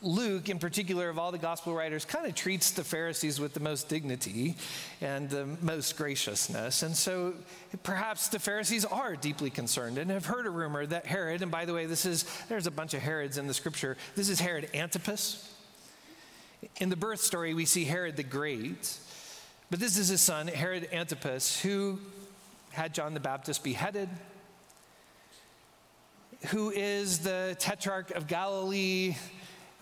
Luke, 0.02 0.49
in 0.49 0.59
particular, 0.59 1.09
of 1.09 1.18
all 1.18 1.30
the 1.30 1.38
gospel 1.38 1.75
writers, 1.75 2.04
kind 2.04 2.26
of 2.26 2.35
treats 2.35 2.73
the 2.73 2.82
Pharisees 2.82 3.38
with 3.38 3.54
the 3.54 3.61
most 3.61 3.88
dignity 3.88 4.56
and 5.00 5.30
the 5.30 5.47
most 5.61 5.97
graciousness. 5.97 6.82
And 6.82 6.97
so 6.97 7.35
perhaps 7.82 8.28
the 8.28 8.38
Pharisees 8.38 8.85
are 8.85 9.14
deeply 9.14 9.50
concerned 9.50 9.99
and 9.99 10.11
have 10.11 10.26
heard 10.26 10.47
a 10.47 10.50
rumor 10.50 10.85
that 10.87 11.06
Herod, 11.06 11.42
and 11.42 11.50
by 11.50 11.64
the 11.64 11.73
way, 11.73 11.87
this 11.87 12.04
is, 12.04 12.25
there's 12.49 12.66
a 12.66 12.71
bunch 12.71 12.94
of 12.94 13.00
Herods 13.00 13.38
in 13.38 13.47
the 13.47 13.54
scripture. 13.54 13.97
This 14.16 14.28
is 14.28 14.40
Herod 14.40 14.68
Antipas. 14.75 15.49
In 16.78 16.88
the 16.88 16.97
birth 16.97 17.21
story, 17.21 17.54
we 17.54 17.64
see 17.64 17.85
Herod 17.85 18.16
the 18.16 18.23
Great, 18.23 18.97
but 19.71 19.80
this 19.80 19.97
is 19.97 20.09
his 20.09 20.21
son, 20.21 20.49
Herod 20.49 20.88
Antipas, 20.92 21.61
who 21.61 21.99
had 22.71 22.94
John 22.94 23.14
the 23.14 23.21
Baptist 23.21 23.62
beheaded, 23.62 24.09
who 26.49 26.71
is 26.71 27.21
the 27.21 27.56
tetrarch 27.59 28.11
of 28.11 28.26
Galilee 28.26 29.14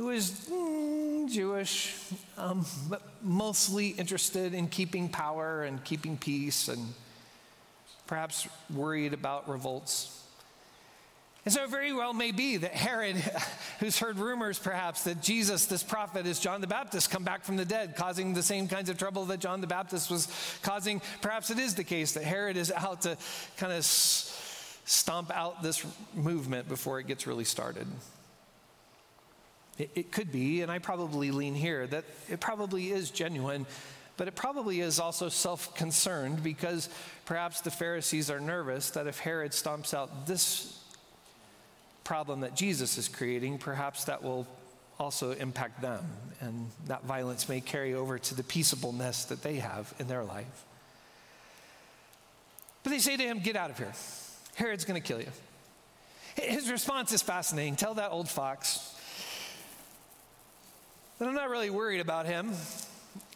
who 0.00 0.08
is 0.08 0.48
mm, 0.50 1.30
Jewish, 1.30 1.94
um, 2.38 2.64
but 2.88 3.02
mostly 3.22 3.88
interested 3.88 4.54
in 4.54 4.66
keeping 4.66 5.10
power 5.10 5.64
and 5.64 5.84
keeping 5.84 6.16
peace 6.16 6.68
and 6.68 6.94
perhaps 8.06 8.48
worried 8.74 9.12
about 9.12 9.46
revolts. 9.46 10.24
And 11.44 11.52
so, 11.52 11.64
it 11.64 11.68
very 11.68 11.92
well 11.92 12.14
may 12.14 12.32
be 12.32 12.56
that 12.56 12.72
Herod, 12.72 13.16
who's 13.80 13.98
heard 13.98 14.16
rumors 14.16 14.58
perhaps 14.58 15.04
that 15.04 15.20
Jesus, 15.20 15.66
this 15.66 15.82
prophet, 15.82 16.26
is 16.26 16.40
John 16.40 16.62
the 16.62 16.66
Baptist, 16.66 17.10
come 17.10 17.24
back 17.24 17.44
from 17.44 17.58
the 17.58 17.66
dead, 17.66 17.94
causing 17.94 18.32
the 18.32 18.42
same 18.42 18.68
kinds 18.68 18.88
of 18.88 18.96
trouble 18.96 19.26
that 19.26 19.40
John 19.40 19.60
the 19.60 19.66
Baptist 19.66 20.10
was 20.10 20.28
causing. 20.62 21.02
Perhaps 21.20 21.50
it 21.50 21.58
is 21.58 21.74
the 21.74 21.84
case 21.84 22.12
that 22.12 22.24
Herod 22.24 22.56
is 22.56 22.72
out 22.72 23.02
to 23.02 23.18
kind 23.58 23.74
of 23.74 23.84
stomp 23.84 25.30
out 25.30 25.62
this 25.62 25.84
movement 26.14 26.68
before 26.68 27.00
it 27.00 27.06
gets 27.06 27.26
really 27.26 27.44
started. 27.44 27.86
It, 29.80 29.90
it 29.94 30.12
could 30.12 30.30
be, 30.30 30.60
and 30.60 30.70
I 30.70 30.78
probably 30.78 31.30
lean 31.30 31.54
here, 31.54 31.86
that 31.86 32.04
it 32.28 32.38
probably 32.38 32.90
is 32.90 33.10
genuine, 33.10 33.64
but 34.18 34.28
it 34.28 34.34
probably 34.34 34.80
is 34.80 35.00
also 35.00 35.30
self 35.30 35.74
concerned 35.74 36.42
because 36.42 36.90
perhaps 37.24 37.62
the 37.62 37.70
Pharisees 37.70 38.30
are 38.30 38.40
nervous 38.40 38.90
that 38.90 39.06
if 39.06 39.18
Herod 39.18 39.52
stomps 39.52 39.94
out 39.94 40.26
this 40.26 40.78
problem 42.04 42.40
that 42.40 42.54
Jesus 42.54 42.98
is 42.98 43.08
creating, 43.08 43.56
perhaps 43.56 44.04
that 44.04 44.22
will 44.22 44.46
also 44.98 45.32
impact 45.32 45.80
them, 45.80 46.04
and 46.40 46.66
that 46.86 47.04
violence 47.04 47.48
may 47.48 47.62
carry 47.62 47.94
over 47.94 48.18
to 48.18 48.34
the 48.34 48.42
peaceableness 48.42 49.24
that 49.26 49.42
they 49.42 49.56
have 49.56 49.94
in 49.98 50.08
their 50.08 50.24
life. 50.24 50.64
But 52.82 52.90
they 52.90 52.98
say 52.98 53.16
to 53.16 53.22
him, 53.22 53.40
Get 53.40 53.56
out 53.56 53.70
of 53.70 53.78
here. 53.78 53.94
Herod's 54.56 54.84
going 54.84 55.00
to 55.00 55.06
kill 55.06 55.20
you. 55.20 55.28
His 56.34 56.70
response 56.70 57.12
is 57.12 57.22
fascinating. 57.22 57.76
Tell 57.76 57.94
that 57.94 58.10
old 58.10 58.28
fox 58.28 58.89
but 61.20 61.28
I'm 61.28 61.34
not 61.34 61.50
really 61.50 61.68
worried 61.68 62.00
about 62.00 62.24
him. 62.24 62.50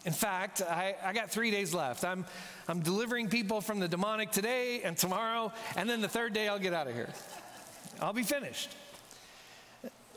In 0.06 0.12
fact, 0.12 0.62
I, 0.62 0.96
I, 1.04 1.12
got 1.12 1.30
three 1.30 1.50
days 1.50 1.74
left. 1.74 2.02
I'm, 2.02 2.24
I'm 2.66 2.80
delivering 2.80 3.28
people 3.28 3.60
from 3.60 3.78
the 3.78 3.88
demonic 3.88 4.32
today 4.32 4.80
and 4.82 4.96
tomorrow, 4.96 5.52
and 5.76 5.88
then 5.88 6.00
the 6.00 6.08
third 6.08 6.32
day 6.32 6.48
I'll 6.48 6.58
get 6.58 6.72
out 6.72 6.88
of 6.88 6.94
here. 6.94 7.10
I'll 8.00 8.14
be 8.14 8.22
finished. 8.22 8.74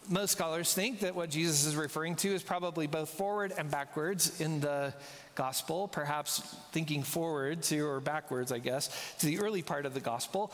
Most 0.08 0.32
scholars 0.32 0.74
think 0.74 1.02
that 1.02 1.14
what 1.14 1.30
Jesus 1.30 1.66
is 1.66 1.76
referring 1.76 2.16
to 2.18 2.30
is 2.30 2.42
probably 2.42 2.88
both 2.88 3.10
forward 3.10 3.54
and 3.58 3.70
backwards 3.70 4.40
in 4.40 4.62
the 4.62 4.94
gospel, 5.36 5.90
perhaps 5.90 6.56
thinking 6.72 7.04
forward 7.04 7.64
to, 7.64 7.82
or 7.82 8.00
backwards, 8.00 8.54
I 8.54 8.60
guess, 8.60 8.90
to 9.20 9.26
the 9.26 9.40
early 9.40 9.62
part 9.62 9.86
of 9.86 9.94
the 9.94 10.00
gospel, 10.00 10.54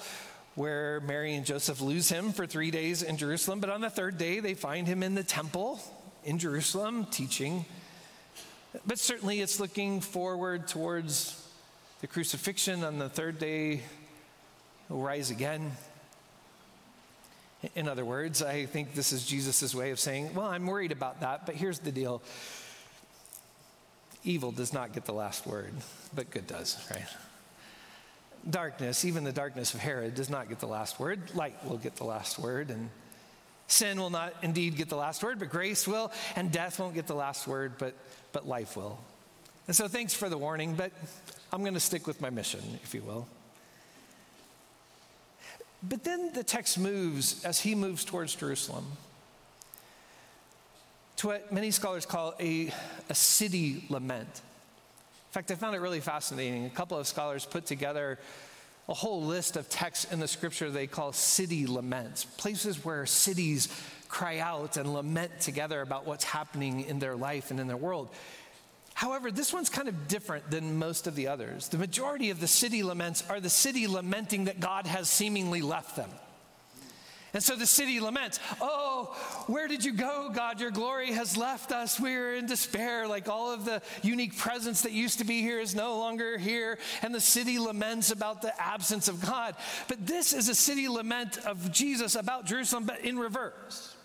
where 0.56 1.00
Mary 1.02 1.36
and 1.36 1.46
Joseph 1.46 1.80
lose 1.80 2.10
him 2.10 2.32
for 2.32 2.48
three 2.48 2.72
days 2.72 3.04
in 3.04 3.18
Jerusalem, 3.18 3.60
but 3.60 3.70
on 3.70 3.82
the 3.82 3.92
third 3.92 4.18
day 4.18 4.40
they 4.40 4.56
find 4.56 4.88
him 4.88 5.04
in 5.04 5.14
the 5.14 5.24
temple 5.24 5.80
in 6.26 6.40
Jerusalem 6.40 7.06
teaching. 7.06 7.66
But 8.86 9.00
certainly 9.00 9.42
it's 9.42 9.60
looking 9.60 10.02
forward 10.02 10.68
towards 10.68 11.40
the 12.02 12.08
crucifixion 12.08 12.84
on 12.84 13.00
the 13.00 13.08
third 13.08 13.40
day, 13.40 13.82
he'll 14.88 14.98
rise 14.98 15.32
again. 15.32 15.72
In 17.76 17.88
other 17.88 18.04
words, 18.04 18.44
I 18.44 18.66
think 18.66 18.94
this 18.94 19.14
is 19.14 19.26
Jesus' 19.26 19.74
way 19.74 19.92
of 19.92 20.00
saying, 20.00 20.34
Well, 20.34 20.48
I'm 20.48 20.66
worried 20.66 20.92
about 20.92 21.22
that, 21.22 21.46
but 21.46 21.56
here's 21.56 21.80
the 21.80 21.92
deal 21.92 22.22
evil 24.26 24.52
does 24.52 24.74
not 24.74 24.94
get 24.94 25.06
the 25.06 25.14
last 25.14 25.46
word, 25.46 25.74
but 26.16 26.30
good 26.30 26.48
does, 26.48 26.78
right? 26.92 27.08
Darkness, 28.50 29.06
even 29.06 29.24
the 29.24 29.32
darkness 29.32 29.74
of 29.74 29.80
Herod, 29.80 30.16
does 30.16 30.30
not 30.30 30.50
get 30.50 30.60
the 30.60 30.68
last 30.68 31.00
word. 31.00 31.34
Light 31.36 31.56
will 31.66 31.78
get 31.78 31.96
the 31.96 32.04
last 32.04 32.38
word. 32.38 32.70
And 32.70 32.90
Sin 33.68 34.00
will 34.00 34.10
not 34.10 34.34
indeed 34.42 34.76
get 34.76 34.90
the 34.90 34.96
last 34.96 35.24
word, 35.24 35.40
but 35.40 35.50
grace 35.50 35.88
will, 35.88 36.12
and 36.36 36.52
death 36.52 36.80
won't 36.80 36.94
get 36.94 37.08
the 37.08 37.16
last 37.16 37.48
word, 37.48 37.74
but, 37.78 37.96
but 38.32 38.48
life 38.48 38.76
will. 38.76 39.00
And 39.68 39.76
so 39.76 39.88
thanks 39.88 40.14
for 40.14 40.30
the 40.30 40.38
warning, 40.38 40.76
but 40.76 40.92
I'm 41.52 41.62
going 41.62 41.74
to 41.74 41.80
stick 41.80 42.06
with 42.06 42.22
my 42.22 42.30
mission, 42.30 42.62
if 42.84 42.94
you 42.94 43.02
will. 43.02 43.28
But 45.82 46.04
then 46.04 46.32
the 46.34 46.44
text 46.44 46.80
moves 46.80 47.44
as 47.44 47.60
he 47.60 47.76
moves 47.76 48.06
towards 48.06 48.36
Jerusalem 48.36 48.86
to 51.18 51.28
what 51.28 51.52
many 51.52 51.72
scholars 51.72 52.06
call 52.06 52.34
a, 52.40 52.72
a 53.10 53.16
city 53.16 53.86
lament. 53.90 54.30
In 54.30 55.32
fact, 55.32 55.52
I 55.52 55.56
found 55.56 55.76
it 55.76 55.80
really 55.80 56.00
fascinating. 56.00 56.66
A 56.66 56.70
couple 56.70 56.98
of 56.98 57.08
scholars 57.08 57.46
put 57.46 57.66
together 57.66 58.20
a 58.90 58.94
whole 58.94 59.24
list 59.24 59.56
of 59.56 59.70
texts 59.70 60.12
in 60.12 60.20
the 60.20 60.28
scripture 60.28 60.70
they 60.70 60.88
call 60.88 61.14
city 61.14 61.66
laments, 61.66 62.26
places 62.26 62.84
where 62.84 63.06
cities 63.06 63.70
cry 64.10 64.40
out 64.40 64.78
and 64.78 64.94
lament 64.94 65.40
together 65.40 65.82
about 65.82 66.06
what's 66.06 66.24
happening 66.24 66.82
in 66.82 67.00
their 67.00 67.16
life 67.16 67.50
and 67.50 67.60
in 67.60 67.68
their 67.68 67.78
world. 67.78 68.10
However, 68.94 69.32
this 69.32 69.52
one's 69.52 69.70
kind 69.70 69.88
of 69.88 70.08
different 70.08 70.52
than 70.52 70.78
most 70.78 71.08
of 71.08 71.16
the 71.16 71.28
others. 71.28 71.68
The 71.70 71.80
majority 71.80 72.30
of 72.30 72.40
the 72.40 72.48
city 72.48 72.84
laments 72.84 73.24
are 73.30 73.40
the 73.40 73.50
city 73.50 73.88
lamenting 73.88 74.46
that 74.46 74.60
God 74.60 74.86
has 74.86 75.10
seemingly 75.10 75.62
left 75.62 75.96
them. 75.96 76.10
And 77.34 77.42
so 77.42 77.56
the 77.56 77.66
city 77.66 78.00
laments, 78.00 78.40
Oh, 78.62 79.16
where 79.48 79.68
did 79.68 79.84
you 79.84 79.92
go, 79.94 80.30
God? 80.34 80.62
Your 80.62 80.70
glory 80.70 81.12
has 81.14 81.36
left 81.36 81.72
us. 81.72 82.00
We're 82.00 82.36
in 82.36 82.46
despair. 82.46 83.08
Like 83.08 83.28
all 83.28 83.52
of 83.52 83.66
the 83.66 83.82
unique 84.04 84.38
presence 84.38 84.82
that 84.84 84.92
used 84.92 85.18
to 85.18 85.26
be 85.26 85.42
here 85.42 85.60
is 85.60 85.74
no 85.74 85.98
longer 85.98 86.38
here. 86.38 86.78
And 87.02 87.14
the 87.14 87.20
city 87.20 87.58
laments 87.58 88.12
about 88.12 88.44
the 88.44 88.60
absence 88.62 89.08
of 89.08 89.20
God. 89.20 89.56
But 89.88 90.06
this 90.06 90.32
is 90.34 90.48
a 90.48 90.56
city 90.56 90.88
lament 90.88 91.40
of 91.40 91.72
Jesus 91.72 92.16
about 92.16 92.46
Jerusalem, 92.46 92.86
but 92.86 93.00
in 93.00 93.18
reverse. 93.18 93.96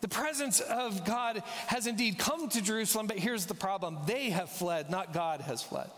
The 0.00 0.08
presence 0.08 0.60
of 0.60 1.04
God 1.04 1.42
has 1.66 1.86
indeed 1.86 2.18
come 2.18 2.48
to 2.50 2.62
Jerusalem, 2.62 3.08
but 3.08 3.18
here's 3.18 3.46
the 3.46 3.54
problem 3.54 3.98
they 4.06 4.30
have 4.30 4.48
fled, 4.48 4.90
not 4.90 5.12
God 5.12 5.40
has 5.42 5.62
fled. 5.62 5.90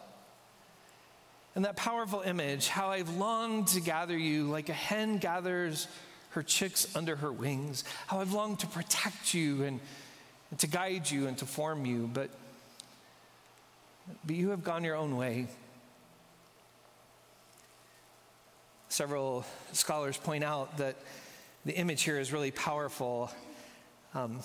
And 1.61 1.67
that 1.67 1.76
powerful 1.76 2.23
image, 2.23 2.69
how 2.69 2.88
I've 2.88 3.19
longed 3.19 3.67
to 3.67 3.83
gather 3.83 4.17
you 4.17 4.45
like 4.45 4.71
a 4.71 4.73
hen 4.73 5.19
gathers 5.19 5.88
her 6.31 6.43
chicks 6.43 6.97
under 6.97 7.17
her 7.17 7.31
wings, 7.31 7.85
how 8.07 8.23
I've 8.23 8.33
longed 8.33 8.61
to 8.61 8.67
protect 8.67 9.35
you 9.35 9.64
and, 9.64 9.79
and 10.50 10.59
to 10.61 10.67
guide 10.67 11.11
you 11.11 11.26
and 11.26 11.37
to 11.37 11.45
form 11.45 11.85
you, 11.85 12.09
but, 12.14 12.31
but 14.25 14.37
you 14.37 14.49
have 14.49 14.64
gone 14.64 14.85
your 14.85 14.97
own 14.97 15.19
way. 15.19 15.49
Several 18.88 19.45
scholars 19.73 20.17
point 20.17 20.45
out 20.45 20.79
that 20.79 20.97
the 21.67 21.76
image 21.76 22.05
here 22.05 22.19
is 22.19 22.33
really 22.33 22.52
powerful. 22.52 23.31
Um, 24.14 24.40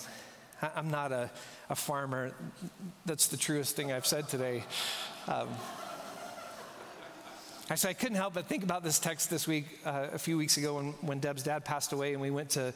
I, 0.60 0.68
I'm 0.76 0.90
not 0.90 1.12
a, 1.12 1.30
a 1.70 1.76
farmer. 1.76 2.32
That's 3.06 3.28
the 3.28 3.38
truest 3.38 3.74
thing 3.74 3.90
I've 3.90 4.04
said 4.04 4.28
today. 4.28 4.64
Um, 5.28 5.48
Actually, 7.68 7.90
I 7.90 7.94
couldn't 7.94 8.16
help 8.16 8.34
but 8.34 8.46
think 8.46 8.62
about 8.62 8.84
this 8.84 9.00
text 9.00 9.28
this 9.28 9.48
week, 9.48 9.66
uh, 9.84 10.06
a 10.12 10.18
few 10.18 10.38
weeks 10.38 10.56
ago 10.56 10.76
when, 10.76 10.92
when 11.00 11.18
Deb's 11.18 11.42
dad 11.42 11.64
passed 11.64 11.92
away, 11.92 12.12
and 12.12 12.22
we 12.22 12.30
went 12.30 12.50
to, 12.50 12.72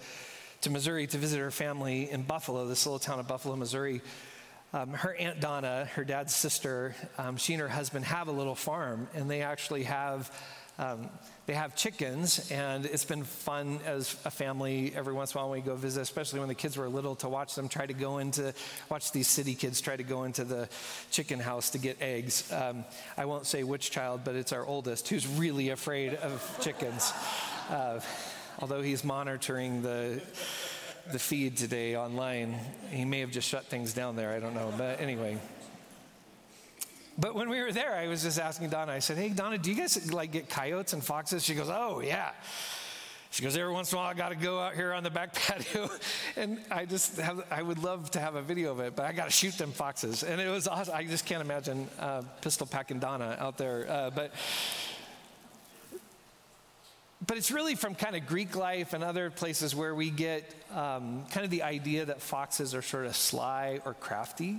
to 0.62 0.70
Missouri 0.70 1.06
to 1.06 1.16
visit 1.16 1.38
her 1.38 1.52
family 1.52 2.10
in 2.10 2.22
Buffalo, 2.22 2.66
this 2.66 2.84
little 2.86 2.98
town 2.98 3.20
of 3.20 3.28
Buffalo, 3.28 3.54
Missouri. 3.54 4.02
Um, 4.72 4.90
her 4.90 5.14
Aunt 5.14 5.40
Donna, 5.40 5.88
her 5.94 6.02
dad's 6.02 6.34
sister, 6.34 6.96
um, 7.18 7.36
she 7.36 7.52
and 7.52 7.62
her 7.62 7.68
husband 7.68 8.04
have 8.06 8.26
a 8.26 8.32
little 8.32 8.56
farm, 8.56 9.06
and 9.14 9.30
they 9.30 9.42
actually 9.42 9.84
have 9.84 10.36
um, 10.80 11.10
they 11.44 11.52
have 11.52 11.76
chickens, 11.76 12.50
and 12.50 12.86
it's 12.86 13.04
been 13.04 13.24
fun 13.24 13.80
as 13.84 14.16
a 14.24 14.30
family 14.30 14.92
every 14.96 15.12
once 15.12 15.34
in 15.34 15.38
a 15.38 15.42
while 15.42 15.50
when 15.50 15.60
we 15.60 15.66
go 15.66 15.76
visit, 15.76 16.00
especially 16.00 16.38
when 16.38 16.48
the 16.48 16.54
kids 16.54 16.78
were 16.78 16.88
little, 16.88 17.14
to 17.16 17.28
watch 17.28 17.54
them 17.54 17.68
try 17.68 17.84
to 17.84 17.92
go 17.92 18.16
into, 18.16 18.54
watch 18.88 19.12
these 19.12 19.28
city 19.28 19.54
kids 19.54 19.82
try 19.82 19.94
to 19.94 20.02
go 20.02 20.24
into 20.24 20.42
the 20.42 20.70
chicken 21.10 21.38
house 21.38 21.68
to 21.70 21.78
get 21.78 22.00
eggs. 22.00 22.50
Um, 22.50 22.84
I 23.18 23.26
won't 23.26 23.46
say 23.46 23.62
which 23.62 23.90
child, 23.90 24.22
but 24.24 24.36
it's 24.36 24.54
our 24.54 24.64
oldest 24.64 25.08
who's 25.08 25.26
really 25.26 25.68
afraid 25.68 26.14
of 26.14 26.58
chickens. 26.62 27.12
Uh, 27.68 28.00
although 28.58 28.80
he's 28.80 29.04
monitoring 29.04 29.82
the 29.82 30.22
the 31.12 31.18
feed 31.18 31.56
today 31.56 31.96
online, 31.96 32.58
he 32.90 33.04
may 33.04 33.20
have 33.20 33.30
just 33.30 33.48
shut 33.48 33.64
things 33.64 33.92
down 33.92 34.16
there. 34.16 34.32
I 34.32 34.38
don't 34.38 34.54
know, 34.54 34.72
but 34.78 35.00
anyway. 35.00 35.38
But 37.20 37.34
when 37.34 37.50
we 37.50 37.60
were 37.60 37.70
there, 37.70 37.94
I 37.94 38.08
was 38.08 38.22
just 38.22 38.40
asking 38.40 38.70
Donna, 38.70 38.92
I 38.92 38.98
said, 39.00 39.18
Hey, 39.18 39.28
Donna, 39.28 39.58
do 39.58 39.70
you 39.70 39.76
guys 39.76 40.10
like 40.12 40.32
get 40.32 40.48
coyotes 40.48 40.94
and 40.94 41.04
foxes? 41.04 41.44
She 41.44 41.54
goes, 41.54 41.68
Oh, 41.68 42.00
yeah. 42.00 42.30
She 43.32 43.44
goes, 43.44 43.56
every 43.56 43.72
once 43.72 43.92
in 43.92 43.98
a 43.98 44.00
while, 44.00 44.10
I 44.10 44.14
got 44.14 44.30
to 44.30 44.34
go 44.34 44.58
out 44.58 44.74
here 44.74 44.92
on 44.92 45.04
the 45.04 45.10
back 45.10 45.32
patio. 45.46 45.88
And 46.36 46.58
I 46.68 46.84
just 46.84 47.16
have, 47.18 47.44
I 47.50 47.62
would 47.62 47.78
love 47.78 48.10
to 48.12 48.20
have 48.20 48.34
a 48.34 48.42
video 48.42 48.72
of 48.72 48.80
it, 48.80 48.96
but 48.96 49.04
I 49.04 49.12
got 49.12 49.26
to 49.26 49.30
shoot 49.30 49.56
them 49.56 49.70
foxes. 49.70 50.24
And 50.24 50.40
it 50.40 50.48
was 50.48 50.66
awesome. 50.66 50.94
I 50.96 51.04
just 51.04 51.26
can't 51.26 51.40
imagine 51.40 51.88
uh, 52.00 52.22
pistol 52.40 52.66
packing 52.66 52.98
Donna 52.98 53.36
out 53.38 53.56
there. 53.56 53.86
Uh, 53.88 54.10
but, 54.10 54.32
but 57.24 57.36
it's 57.36 57.52
really 57.52 57.76
from 57.76 57.94
kind 57.94 58.16
of 58.16 58.26
Greek 58.26 58.56
life 58.56 58.94
and 58.94 59.04
other 59.04 59.30
places 59.30 59.76
where 59.76 59.94
we 59.94 60.10
get 60.10 60.52
um, 60.74 61.24
kind 61.30 61.44
of 61.44 61.50
the 61.50 61.62
idea 61.62 62.06
that 62.06 62.20
foxes 62.20 62.74
are 62.74 62.82
sort 62.82 63.06
of 63.06 63.14
sly 63.14 63.80
or 63.84 63.94
crafty. 63.94 64.56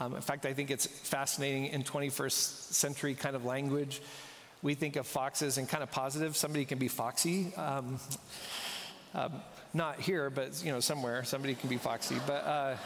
Um, 0.00 0.14
in 0.14 0.22
fact, 0.22 0.44
I 0.44 0.54
think 0.54 0.70
it's 0.70 0.86
fascinating 0.86 1.66
in 1.66 1.84
21st 1.84 2.32
century 2.72 3.14
kind 3.14 3.36
of 3.36 3.44
language 3.44 4.00
we 4.64 4.74
think 4.74 4.96
of 4.96 5.06
foxes 5.06 5.58
and 5.58 5.68
kind 5.68 5.82
of 5.82 5.90
positive. 5.90 6.36
Somebody 6.36 6.64
can 6.64 6.78
be 6.78 6.88
foxy. 6.88 7.54
Um, 7.54 8.00
um, 9.14 9.32
not 9.74 10.00
here, 10.00 10.30
but 10.30 10.64
you 10.64 10.72
know 10.72 10.80
somewhere 10.80 11.22
somebody 11.22 11.54
can 11.54 11.68
be 11.68 11.76
foxy. 11.76 12.16
But 12.26 12.44
uh, 12.46 12.76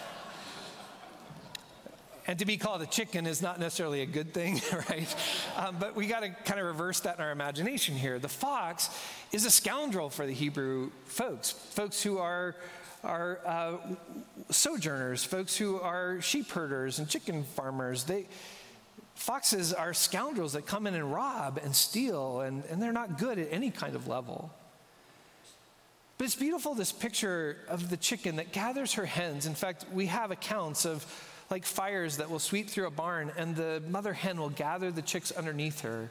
and 2.27 2.37
to 2.41 2.45
be 2.45 2.57
called 2.57 2.83
a 2.83 2.87
chicken 2.87 3.27
is 3.27 3.41
not 3.41 3.61
necessarily 3.61 4.03
a 4.03 4.07
good 4.07 4.35
thing, 4.35 4.61
right? 4.91 5.17
Um, 5.57 5.77
but 5.79 5.95
we 5.95 6.09
got 6.09 6.21
to 6.21 6.31
kind 6.31 6.59
of 6.59 6.67
reverse 6.67 7.01
that 7.01 7.17
in 7.17 7.25
our 7.25 7.31
imagination 7.31 7.95
here. 7.95 8.19
The 8.19 8.29
fox 8.29 8.91
is 9.31 9.47
a 9.47 9.51
scoundrel 9.51 10.11
for 10.11 10.27
the 10.27 10.35
Hebrew 10.35 10.91
folks, 11.05 11.53
folks 11.53 12.03
who 12.03 12.19
are 12.19 12.57
are 13.05 13.41
uh, 13.47 13.77
sojourners, 14.51 15.25
folks 15.25 15.57
who 15.57 15.81
are 15.81 16.21
sheep 16.21 16.51
herders 16.51 16.99
and 16.99 17.09
chicken 17.09 17.45
farmers. 17.45 18.05
They 18.05 18.27
Foxes 19.19 19.73
are 19.73 19.93
scoundrels 19.93 20.53
that 20.53 20.65
come 20.65 20.87
in 20.87 20.95
and 20.95 21.13
rob 21.13 21.59
and 21.63 21.75
steal, 21.75 22.41
and, 22.43 22.63
and 22.67 22.81
they're 22.81 22.93
not 22.93 23.19
good 23.19 23.37
at 23.41 23.49
any 23.51 23.69
kind 23.69 23.97
of 23.97 24.07
level. 24.07 24.53
But 26.17 26.27
it's 26.27 26.37
beautiful, 26.37 26.75
this 26.75 26.93
picture 26.93 27.57
of 27.69 27.91
the 27.91 27.97
chicken 27.97 28.37
that 28.37 28.53
gathers 28.53 28.95
her 28.95 29.05
hens. 29.05 29.47
In 29.47 29.57
fact, 29.57 29.87
we 29.93 30.07
have 30.07 30.31
accounts 30.31 30.85
of 30.85 31.05
like 31.51 31.65
fires 31.65 32.19
that 32.19 32.31
will 32.31 32.39
sweep 32.39 32.71
through 32.71 32.87
a 32.87 32.93
barn, 32.93 33.33
and 33.37 33.57
the 33.57 33.83
mother 33.89 34.13
hen 34.13 34.39
will 34.39 34.51
gather 34.51 34.93
the 34.93 35.03
chicks 35.03 35.33
underneath 35.33 35.81
her 35.81 36.11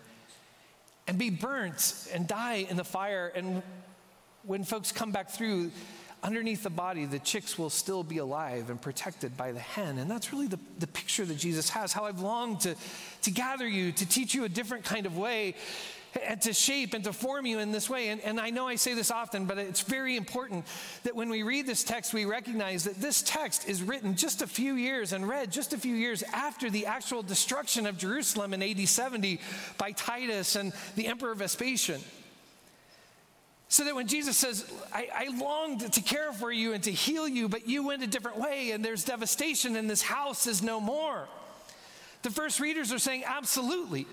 and 1.07 1.17
be 1.17 1.29
burnt 1.29 2.09
and 2.13 2.27
die 2.27 2.67
in 2.69 2.75
the 2.75 2.83
fire. 2.83 3.31
And 3.33 3.63
when 4.43 4.65
folks 4.65 4.91
come 4.91 5.13
back 5.13 5.29
through, 5.29 5.71
underneath 6.23 6.63
the 6.63 6.69
body, 6.69 7.05
the 7.05 7.19
chicks 7.19 7.57
will 7.57 7.69
still 7.69 8.03
be 8.03 8.17
alive 8.17 8.69
and 8.69 8.81
protected 8.81 9.37
by 9.37 9.51
the 9.51 9.59
hen. 9.59 9.97
And 9.97 10.09
that's 10.09 10.33
really 10.33 10.47
the, 10.47 10.59
the 10.79 10.87
picture 10.87 11.25
that 11.25 11.37
Jesus 11.37 11.69
has 11.69 11.93
how 11.93 12.05
I've 12.05 12.19
longed 12.19 12.61
to, 12.61 12.75
to 13.23 13.31
gather 13.31 13.67
you, 13.67 13.91
to 13.91 14.05
teach 14.05 14.33
you 14.33 14.43
a 14.43 14.49
different 14.49 14.83
kind 14.83 15.05
of 15.05 15.17
way, 15.17 15.55
and 16.25 16.41
to 16.41 16.53
shape 16.53 16.93
and 16.93 17.03
to 17.03 17.13
form 17.13 17.45
you 17.45 17.59
in 17.59 17.71
this 17.71 17.89
way. 17.89 18.09
And, 18.09 18.21
and 18.21 18.39
I 18.39 18.49
know 18.49 18.67
I 18.67 18.75
say 18.75 18.93
this 18.93 19.11
often, 19.11 19.45
but 19.45 19.57
it's 19.57 19.81
very 19.81 20.15
important 20.15 20.65
that 21.03 21.15
when 21.15 21.29
we 21.29 21.43
read 21.43 21.67
this 21.67 21.83
text, 21.83 22.13
we 22.13 22.25
recognize 22.25 22.83
that 22.85 22.95
this 22.95 23.21
text 23.21 23.67
is 23.67 23.83
written 23.83 24.15
just 24.15 24.41
a 24.41 24.47
few 24.47 24.75
years 24.75 25.13
and 25.13 25.27
read 25.27 25.51
just 25.51 25.73
a 25.73 25.77
few 25.77 25.95
years 25.95 26.23
after 26.33 26.69
the 26.69 26.85
actual 26.85 27.21
destruction 27.21 27.85
of 27.85 27.97
Jerusalem 27.97 28.53
in 28.53 28.63
AD 28.63 28.87
70 28.87 29.39
by 29.77 29.91
Titus 29.91 30.55
and 30.55 30.73
the 30.95 31.07
Emperor 31.07 31.35
Vespasian. 31.35 32.01
So 33.69 33.83
that 33.83 33.95
when 33.95 34.07
Jesus 34.07 34.37
says, 34.37 34.65
I, 34.93 35.09
I 35.13 35.37
longed 35.37 35.91
to 35.91 36.01
care 36.01 36.31
for 36.31 36.51
you 36.51 36.73
and 36.73 36.83
to 36.83 36.91
heal 36.91 37.27
you, 37.27 37.49
but 37.49 37.67
you 37.67 37.85
went 37.85 38.01
a 38.01 38.07
different 38.07 38.37
way 38.37 38.71
and 38.71 38.83
there's 38.83 39.03
devastation 39.03 39.75
and 39.75 39.89
this 39.89 40.01
house 40.01 40.47
is 40.47 40.61
no 40.63 40.79
more. 40.79 41.27
The 42.21 42.31
first 42.31 42.59
readers 42.59 42.93
are 42.93 42.99
saying, 42.99 43.23
absolutely. 43.25 44.07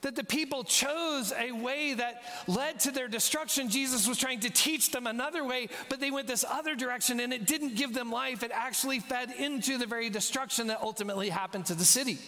That 0.00 0.16
the 0.16 0.24
people 0.24 0.64
chose 0.64 1.32
a 1.38 1.52
way 1.52 1.94
that 1.94 2.22
led 2.46 2.80
to 2.80 2.90
their 2.90 3.08
destruction. 3.08 3.68
Jesus 3.68 4.08
was 4.08 4.18
trying 4.18 4.40
to 4.40 4.50
teach 4.50 4.90
them 4.90 5.06
another 5.06 5.44
way, 5.44 5.68
but 5.90 6.00
they 6.00 6.10
went 6.10 6.26
this 6.26 6.44
other 6.48 6.74
direction 6.74 7.20
and 7.20 7.32
it 7.32 7.46
didn't 7.46 7.76
give 7.76 7.92
them 7.92 8.10
life. 8.10 8.42
It 8.42 8.50
actually 8.52 9.00
fed 9.00 9.30
into 9.38 9.76
the 9.76 9.86
very 9.86 10.08
destruction 10.08 10.68
that 10.68 10.80
ultimately 10.80 11.28
happened 11.28 11.66
to 11.66 11.74
the 11.74 11.84
city. 11.84 12.18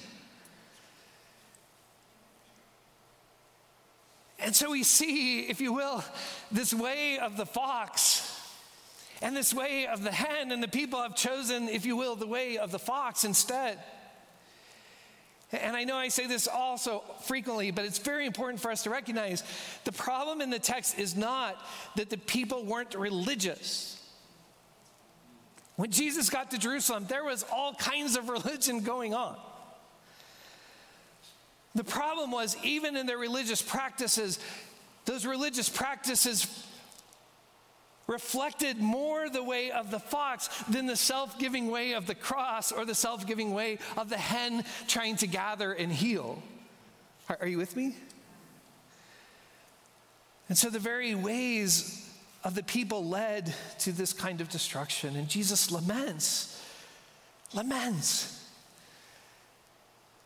And 4.45 4.55
so 4.55 4.73
we 4.73 4.83
see, 4.83 5.41
if 5.41 5.63
you 5.63 5.73
will, 5.73 6.05
this 6.53 6.75
way 6.75 7.19
of 7.19 7.39
the 7.39 7.47
fox 7.47 8.31
and 9.23 9.35
this 9.35 9.55
way 9.55 9.87
of 9.87 10.03
the 10.03 10.13
hen, 10.13 10.53
and 10.53 10.63
the 10.63 10.69
people 10.69 11.01
have 11.01 11.17
chosen, 11.17 11.67
if 11.71 11.87
you 11.87 11.97
will, 11.97 12.15
the 12.15 12.27
way 12.27 12.59
of 12.59 12.71
the 12.71 12.79
fox 12.79 13.25
instead. 13.25 13.79
And 15.51 15.75
I 15.75 15.85
know 15.85 15.97
I 15.97 16.09
say 16.09 16.27
this 16.27 16.47
also 16.47 17.05
frequently, 17.23 17.71
but 17.71 17.87
it's 17.87 17.99
very 17.99 18.27
important 18.27 18.61
for 18.61 18.71
us 18.71 18.83
to 18.83 18.91
recognize 18.91 19.43
the 19.85 19.93
problem 19.93 20.43
in 20.43 20.51
the 20.51 20.59
text 20.59 20.99
is 20.99 21.17
not 21.17 21.57
that 21.97 22.11
the 22.11 22.19
people 22.19 22.67
weren't 22.67 22.95
religious. 22.95 23.99
When 25.77 25.91
Jesus 25.91 26.29
got 26.29 26.51
to 26.51 26.59
Jerusalem, 26.59 27.07
there 27.09 27.25
was 27.25 27.47
all 27.51 27.75
kinds 27.75 28.15
of 28.15 28.29
religion 28.29 28.81
going 28.81 29.15
on. 29.15 29.39
The 31.75 31.85
problem 31.85 32.31
was, 32.31 32.57
even 32.63 32.97
in 32.97 33.07
their 33.07 33.19
religious 33.19 33.61
practices, 33.61 34.39
those 35.05 35.27
religious 35.27 35.69
practices 35.69 36.47
reflected 38.07 38.79
more 38.79 39.29
the 39.29 39.43
way 39.43 39.71
of 39.71 39.91
the 39.91 39.99
fox 39.99 40.49
than 40.69 40.87
the 40.87 40.97
self 40.97 41.39
giving 41.39 41.71
way 41.71 41.95
of 41.95 42.07
the 42.07 42.15
cross 42.15 42.71
or 42.71 42.85
the 42.85 42.95
self 42.95 43.27
giving 43.27 43.55
way 43.55 43.79
of 43.97 44.09
the 44.09 44.19
hen 44.19 44.65
trying 44.87 45.17
to 45.17 45.27
gather 45.27 45.73
and 45.73 45.93
heal. 45.93 46.43
Are, 47.29 47.39
are, 47.41 47.47
you 47.47 47.59
with 47.59 47.77
me? 47.77 47.97
And 50.49 50.57
so 50.57 50.69
the 50.69 50.79
very 50.79 51.15
ways 51.15 52.09
of 52.45 52.55
the 52.55 52.63
people 52.63 53.09
led 53.09 53.55
to 53.81 53.93
this 53.93 54.13
kind 54.13 54.43
of 54.43 54.51
destruction. 54.51 55.17
And 55.17 55.29
Jesus 55.29 55.71
laments, 55.71 56.63
laments 57.55 58.44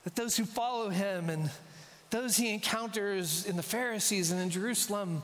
that 0.09 0.17
those 0.17 0.39
who 0.39 0.47
follow 0.47 0.89
him 0.89 1.29
and 1.29 1.51
those 2.09 2.35
he 2.35 2.51
encounters 2.55 3.45
in 3.45 3.57
the 3.57 3.63
Pharisees 3.63 4.31
and 4.31 4.41
in 4.41 4.49
Jerusalem 4.49 5.23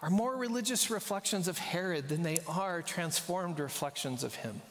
are 0.00 0.08
more 0.08 0.34
religious 0.34 0.88
reflections 0.90 1.46
of 1.46 1.58
Herod 1.58 2.08
than 2.08 2.22
they 2.22 2.38
are 2.48 2.80
transformed 2.80 3.58
reflections 3.58 4.24
of 4.24 4.34
him. 4.36 4.62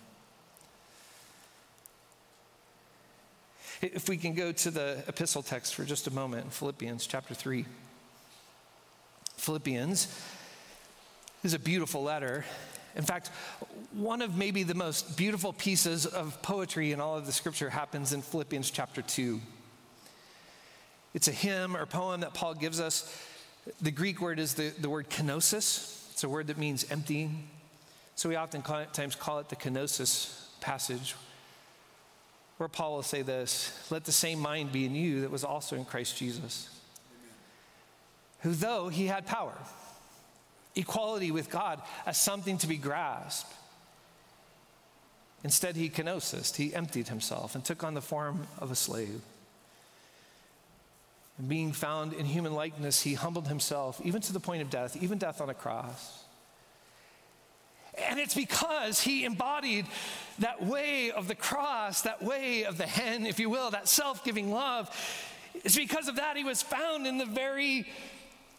If 3.84 4.10
we 4.10 4.18
can 4.18 4.34
go 4.34 4.52
to 4.52 4.72
the 4.72 5.04
epistle 5.08 5.44
text 5.44 5.76
for 5.76 5.86
just 5.86 6.08
a 6.08 6.12
moment, 6.12 6.46
in 6.46 6.50
Philippians 6.50 7.06
chapter 7.06 7.36
3. 7.36 7.64
Philippians 9.36 10.20
is 11.44 11.54
a 11.54 11.60
beautiful 11.60 12.02
letter. 12.02 12.44
In 12.98 13.04
fact, 13.04 13.30
one 13.94 14.24
of 14.24 14.36
maybe 14.36 14.64
the 14.64 14.74
most 14.74 15.16
beautiful 15.16 15.54
pieces 15.54 16.08
of 16.08 16.42
poetry 16.42 16.92
in 16.92 17.00
all 17.00 17.16
of 17.16 17.28
the 17.28 17.32
scripture 17.32 17.70
happens 17.70 18.12
in 18.12 18.24
Philippians 18.24 18.72
chapter 18.72 19.04
2. 19.04 19.40
It's 21.14 21.28
a 21.28 21.32
hymn 21.32 21.78
or 21.78 21.86
poem 21.86 22.22
that 22.22 22.34
Paul 22.34 22.56
gives 22.56 22.80
us. 22.80 23.16
The 23.82 23.92
Greek 23.92 24.20
word 24.20 24.40
is 24.40 24.56
the, 24.56 24.74
the 24.80 24.90
word 24.90 25.12
kenosis. 25.12 26.12
It's 26.12 26.24
a 26.24 26.30
word 26.30 26.48
that 26.48 26.58
means 26.58 26.90
emptying. 26.90 27.48
So 28.16 28.30
we 28.30 28.38
oftentimes 28.38 29.16
call 29.16 29.38
it 29.40 29.50
the 29.50 29.56
kenosis 29.56 30.48
passage, 30.60 31.16
where 32.58 32.68
Paul 32.68 32.96
will 32.96 33.04
say 33.04 33.22
this 33.22 33.88
Let 33.92 34.06
the 34.06 34.12
same 34.12 34.40
mind 34.40 34.72
be 34.72 34.86
in 34.86 34.96
you 34.96 35.22
that 35.22 35.30
was 35.30 35.44
also 35.44 35.76
in 35.76 35.86
Christ 35.86 36.18
Jesus, 36.18 36.68
who, 38.40 38.54
though 38.54 38.90
he 38.90 39.06
had 39.06 39.28
power, 39.28 39.54
equality 40.78 41.32
with 41.32 41.50
God 41.50 41.82
as 42.06 42.18
something 42.18 42.58
to 42.60 42.68
be 42.68 42.78
grasped. 42.78 43.54
Instead, 45.44 45.76
he 45.76 45.90
kenosis, 45.90 46.56
he 46.56 46.74
emptied 46.74 47.08
himself 47.08 47.56
and 47.56 47.64
took 47.64 47.84
on 47.84 47.94
the 47.94 48.02
form 48.02 48.48
of 48.60 48.72
a 48.72 48.76
slave. 48.76 49.22
And 51.38 51.48
being 51.48 51.72
found 51.72 52.14
in 52.14 52.26
human 52.26 52.54
likeness, 52.54 53.02
he 53.02 53.14
humbled 53.14 53.48
himself 53.48 54.02
even 54.04 54.22
to 54.22 54.34
the 54.34 54.40
point 54.40 54.62
of 54.62 54.70
death, 54.70 55.02
even 55.02 55.18
death 55.18 55.40
on 55.40 55.50
a 55.50 55.54
cross. 55.54 56.24
And 57.98 58.20
it's 58.20 58.36
because 58.36 59.02
he 59.02 59.26
embodied 59.26 59.86
that 60.40 60.64
way 60.64 61.12
of 61.12 61.28
the 61.28 61.36
cross, 61.36 62.02
that 62.02 62.24
way 62.24 62.64
of 62.64 62.78
the 62.78 62.86
hen, 62.86 63.26
if 63.26 63.40
you 63.40 63.50
will, 63.50 63.72
that 63.72 63.88
self 63.88 64.24
giving 64.24 64.52
love. 64.52 64.90
It's 65.64 65.76
because 65.76 66.08
of 66.08 66.18
that 66.18 66.38
he 66.38 66.44
was 66.44 66.62
found 66.62 67.08
in 67.08 67.18
the 67.18 67.26
very 67.26 67.88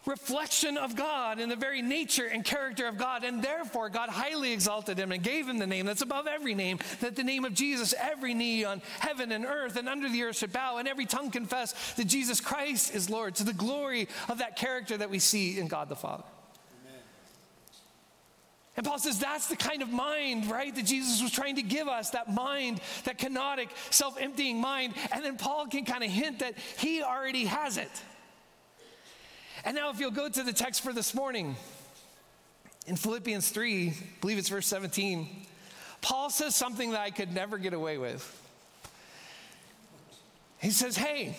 reflection 0.09 0.75
of 0.75 0.95
God 0.95 1.39
in 1.39 1.47
the 1.47 1.55
very 1.55 1.81
nature 1.81 2.25
and 2.25 2.43
character 2.43 2.87
of 2.87 2.97
God. 2.97 3.23
And 3.23 3.41
therefore, 3.41 3.89
God 3.89 4.09
highly 4.09 4.51
exalted 4.51 4.97
him 4.97 5.11
and 5.11 5.23
gave 5.23 5.47
him 5.47 5.59
the 5.59 5.67
name 5.67 5.85
that's 5.85 6.01
above 6.01 6.27
every 6.27 6.55
name, 6.55 6.79
that 6.99 7.15
the 7.15 7.23
name 7.23 7.45
of 7.45 7.53
Jesus, 7.53 7.93
every 7.97 8.33
knee 8.33 8.65
on 8.65 8.81
heaven 8.99 9.31
and 9.31 9.45
earth 9.45 9.77
and 9.77 9.87
under 9.87 10.09
the 10.09 10.23
earth 10.23 10.37
should 10.37 10.51
bow, 10.51 10.77
and 10.77 10.87
every 10.87 11.05
tongue 11.05 11.29
confess 11.29 11.93
that 11.93 12.05
Jesus 12.05 12.41
Christ 12.41 12.93
is 12.95 13.09
Lord, 13.09 13.35
to 13.35 13.43
the 13.43 13.53
glory 13.53 14.09
of 14.27 14.39
that 14.39 14.55
character 14.55 14.97
that 14.97 15.09
we 15.09 15.19
see 15.19 15.59
in 15.59 15.67
God 15.67 15.87
the 15.87 15.95
Father. 15.95 16.23
And 18.77 18.85
Paul 18.85 18.97
says 18.97 19.19
that's 19.19 19.47
the 19.47 19.57
kind 19.57 19.81
of 19.81 19.89
mind, 19.89 20.49
right, 20.49 20.73
that 20.73 20.85
Jesus 20.85 21.21
was 21.21 21.31
trying 21.31 21.57
to 21.57 21.61
give 21.61 21.89
us 21.89 22.11
that 22.11 22.33
mind, 22.33 22.79
that 23.03 23.19
kenotic, 23.19 23.67
self 23.89 24.17
emptying 24.19 24.61
mind. 24.61 24.93
And 25.11 25.23
then 25.23 25.35
Paul 25.35 25.67
can 25.67 25.83
kind 25.83 26.01
of 26.01 26.09
hint 26.09 26.39
that 26.39 26.53
he 26.77 27.03
already 27.03 27.43
has 27.43 27.75
it. 27.77 27.91
And 29.65 29.75
now, 29.75 29.89
if 29.89 29.99
you'll 29.99 30.11
go 30.11 30.29
to 30.29 30.43
the 30.43 30.53
text 30.53 30.81
for 30.81 30.93
this 30.93 31.13
morning, 31.13 31.55
in 32.87 32.95
Philippians 32.95 33.49
3, 33.49 33.89
I 33.89 33.93
believe 34.21 34.37
it's 34.37 34.49
verse 34.49 34.67
17, 34.67 35.27
Paul 36.01 36.29
says 36.29 36.55
something 36.55 36.91
that 36.91 37.01
I 37.01 37.11
could 37.11 37.33
never 37.33 37.57
get 37.57 37.73
away 37.73 37.97
with. 37.97 38.35
He 40.59 40.71
says, 40.71 40.95
Hey, 40.95 41.37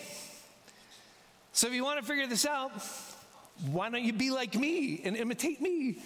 so 1.52 1.66
if 1.66 1.72
you 1.72 1.82
want 1.82 1.98
to 2.00 2.06
figure 2.06 2.26
this 2.26 2.46
out, 2.46 2.72
why 3.70 3.90
don't 3.90 4.04
you 4.04 4.12
be 4.12 4.30
like 4.30 4.54
me 4.54 5.00
and 5.04 5.16
imitate 5.16 5.60
me? 5.60 5.98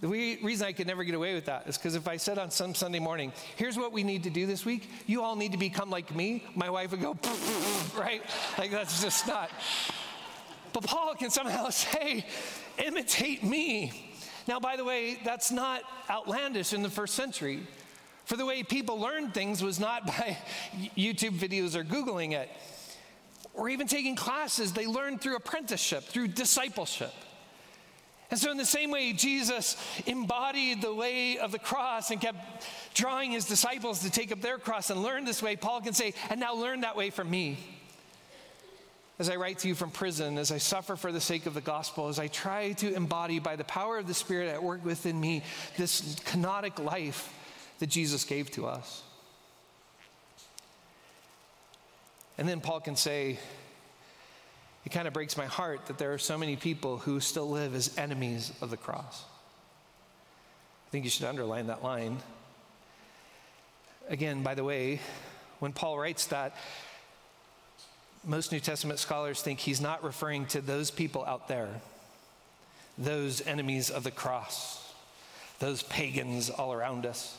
The 0.00 0.06
reason 0.06 0.66
I 0.66 0.72
could 0.72 0.86
never 0.86 1.02
get 1.02 1.16
away 1.16 1.34
with 1.34 1.46
that 1.46 1.66
is 1.66 1.76
because 1.76 1.96
if 1.96 2.06
I 2.06 2.18
said 2.18 2.38
on 2.38 2.52
some 2.52 2.74
Sunday 2.74 3.00
morning, 3.00 3.32
here's 3.56 3.76
what 3.76 3.92
we 3.92 4.04
need 4.04 4.22
to 4.24 4.30
do 4.30 4.46
this 4.46 4.64
week, 4.64 4.88
you 5.06 5.22
all 5.22 5.34
need 5.34 5.52
to 5.52 5.58
become 5.58 5.90
like 5.90 6.14
me, 6.14 6.44
my 6.54 6.70
wife 6.70 6.92
would 6.92 7.00
go, 7.00 7.16
right? 7.96 8.22
Like 8.56 8.70
that's 8.70 9.02
just 9.02 9.26
not. 9.26 9.50
But 10.72 10.84
Paul 10.84 11.14
can 11.14 11.30
somehow 11.30 11.68
say, 11.70 12.24
imitate 12.84 13.42
me. 13.42 14.12
Now, 14.46 14.60
by 14.60 14.76
the 14.76 14.84
way, 14.84 15.18
that's 15.24 15.50
not 15.50 15.82
outlandish 16.08 16.72
in 16.72 16.82
the 16.82 16.90
first 16.90 17.14
century. 17.14 17.66
For 18.24 18.36
the 18.36 18.46
way 18.46 18.62
people 18.62 19.00
learned 19.00 19.34
things 19.34 19.62
was 19.62 19.80
not 19.80 20.06
by 20.06 20.38
YouTube 20.96 21.38
videos 21.38 21.74
or 21.74 21.82
Googling 21.82 22.32
it, 22.32 22.48
or 23.52 23.68
even 23.68 23.88
taking 23.88 24.14
classes. 24.14 24.72
They 24.72 24.86
learned 24.86 25.20
through 25.20 25.34
apprenticeship, 25.34 26.04
through 26.04 26.28
discipleship. 26.28 27.12
And 28.30 28.38
so, 28.38 28.50
in 28.50 28.58
the 28.58 28.66
same 28.66 28.90
way, 28.90 29.12
Jesus 29.14 29.76
embodied 30.06 30.82
the 30.82 30.94
way 30.94 31.38
of 31.38 31.50
the 31.50 31.58
cross 31.58 32.10
and 32.10 32.20
kept 32.20 32.66
drawing 32.92 33.30
his 33.30 33.46
disciples 33.46 34.00
to 34.00 34.10
take 34.10 34.32
up 34.32 34.42
their 34.42 34.58
cross 34.58 34.90
and 34.90 35.02
learn 35.02 35.24
this 35.24 35.42
way, 35.42 35.56
Paul 35.56 35.80
can 35.80 35.94
say, 35.94 36.12
and 36.28 36.38
now 36.38 36.54
learn 36.54 36.82
that 36.82 36.96
way 36.96 37.08
from 37.08 37.30
me. 37.30 37.58
As 39.18 39.30
I 39.30 39.36
write 39.36 39.60
to 39.60 39.68
you 39.68 39.74
from 39.74 39.90
prison, 39.90 40.38
as 40.38 40.52
I 40.52 40.58
suffer 40.58 40.94
for 40.94 41.10
the 41.10 41.20
sake 41.20 41.46
of 41.46 41.54
the 41.54 41.60
gospel, 41.60 42.08
as 42.08 42.18
I 42.18 42.28
try 42.28 42.72
to 42.74 42.94
embody 42.94 43.38
by 43.38 43.56
the 43.56 43.64
power 43.64 43.98
of 43.98 44.06
the 44.06 44.14
Spirit 44.14 44.48
at 44.48 44.62
work 44.62 44.84
within 44.84 45.18
me 45.18 45.42
this 45.76 46.14
kenotic 46.20 46.78
life 46.78 47.32
that 47.78 47.88
Jesus 47.88 48.24
gave 48.24 48.50
to 48.52 48.66
us. 48.66 49.02
And 52.36 52.48
then 52.48 52.60
Paul 52.60 52.80
can 52.80 52.94
say, 52.94 53.38
it 54.88 54.92
kind 54.92 55.06
of 55.06 55.12
breaks 55.12 55.36
my 55.36 55.44
heart 55.44 55.84
that 55.84 55.98
there 55.98 56.14
are 56.14 56.18
so 56.18 56.38
many 56.38 56.56
people 56.56 56.96
who 56.96 57.20
still 57.20 57.50
live 57.50 57.74
as 57.74 57.98
enemies 57.98 58.54
of 58.62 58.70
the 58.70 58.76
cross. 58.78 59.22
I 60.86 60.90
think 60.90 61.04
you 61.04 61.10
should 61.10 61.26
underline 61.26 61.66
that 61.66 61.84
line. 61.84 62.16
Again, 64.08 64.42
by 64.42 64.54
the 64.54 64.64
way, 64.64 65.00
when 65.58 65.74
Paul 65.74 65.98
writes 65.98 66.24
that, 66.28 66.56
most 68.24 68.50
New 68.50 68.60
Testament 68.60 68.98
scholars 68.98 69.42
think 69.42 69.58
he's 69.58 69.82
not 69.82 70.02
referring 70.02 70.46
to 70.46 70.62
those 70.62 70.90
people 70.90 71.22
out 71.26 71.48
there, 71.48 71.68
those 72.96 73.46
enemies 73.46 73.90
of 73.90 74.04
the 74.04 74.10
cross, 74.10 74.90
those 75.58 75.82
pagans 75.82 76.48
all 76.48 76.72
around 76.72 77.04
us. 77.04 77.36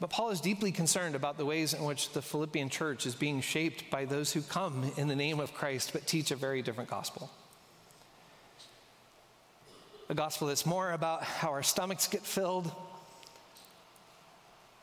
But 0.00 0.10
Paul 0.10 0.30
is 0.30 0.40
deeply 0.40 0.70
concerned 0.70 1.16
about 1.16 1.38
the 1.38 1.44
ways 1.44 1.74
in 1.74 1.84
which 1.84 2.12
the 2.12 2.22
Philippian 2.22 2.68
church 2.68 3.04
is 3.04 3.16
being 3.16 3.40
shaped 3.40 3.90
by 3.90 4.04
those 4.04 4.32
who 4.32 4.42
come 4.42 4.92
in 4.96 5.08
the 5.08 5.16
name 5.16 5.40
of 5.40 5.52
Christ 5.54 5.92
but 5.92 6.06
teach 6.06 6.30
a 6.30 6.36
very 6.36 6.62
different 6.62 6.88
gospel. 6.88 7.30
A 10.08 10.14
gospel 10.14 10.46
that's 10.46 10.64
more 10.64 10.92
about 10.92 11.24
how 11.24 11.50
our 11.50 11.64
stomachs 11.64 12.06
get 12.06 12.22
filled, 12.22 12.70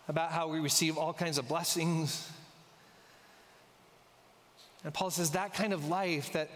about 0.07 0.31
how 0.31 0.49
we 0.49 0.59
receive 0.59 0.97
all 0.97 1.13
kinds 1.13 1.37
of 1.37 1.47
blessings. 1.47 2.29
And 4.83 4.93
Paul 4.93 5.09
says 5.09 5.31
that 5.31 5.53
kind 5.53 5.73
of 5.73 5.87
life 5.87 6.33
that 6.33 6.49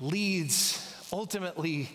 leads 0.00 0.94
ultimately 1.12 1.90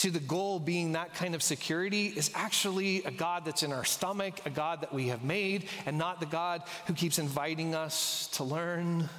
to 0.00 0.10
the 0.10 0.18
goal 0.18 0.58
being 0.58 0.92
that 0.92 1.12
kind 1.12 1.34
of 1.34 1.42
security 1.42 2.06
is 2.06 2.30
actually 2.34 3.04
a 3.04 3.10
God 3.10 3.44
that's 3.44 3.62
in 3.62 3.70
our 3.70 3.84
stomach, 3.84 4.40
a 4.46 4.50
God 4.50 4.80
that 4.80 4.94
we 4.94 5.08
have 5.08 5.22
made, 5.22 5.68
and 5.84 5.98
not 5.98 6.20
the 6.20 6.26
God 6.26 6.62
who 6.86 6.94
keeps 6.94 7.18
inviting 7.18 7.74
us 7.74 8.26
to 8.28 8.44
learn 8.44 9.10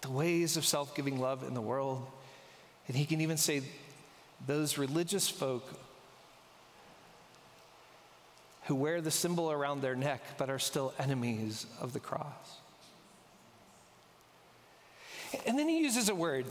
the 0.00 0.10
ways 0.10 0.56
of 0.56 0.66
self 0.66 0.96
giving 0.96 1.20
love 1.20 1.44
in 1.44 1.54
the 1.54 1.60
world. 1.60 2.04
And 2.88 2.96
he 2.96 3.04
can 3.04 3.20
even 3.20 3.36
say, 3.36 3.62
those 4.48 4.78
religious 4.78 5.28
folk 5.28 5.64
who 8.64 8.74
wear 8.74 9.00
the 9.00 9.12
symbol 9.12 9.52
around 9.52 9.80
their 9.80 9.94
neck 9.94 10.22
but 10.38 10.50
are 10.50 10.58
still 10.58 10.92
enemies 10.98 11.66
of 11.80 11.92
the 11.92 12.00
cross. 12.00 12.58
And 15.46 15.56
then 15.56 15.68
he 15.68 15.78
uses 15.78 16.08
a 16.08 16.16
word 16.16 16.46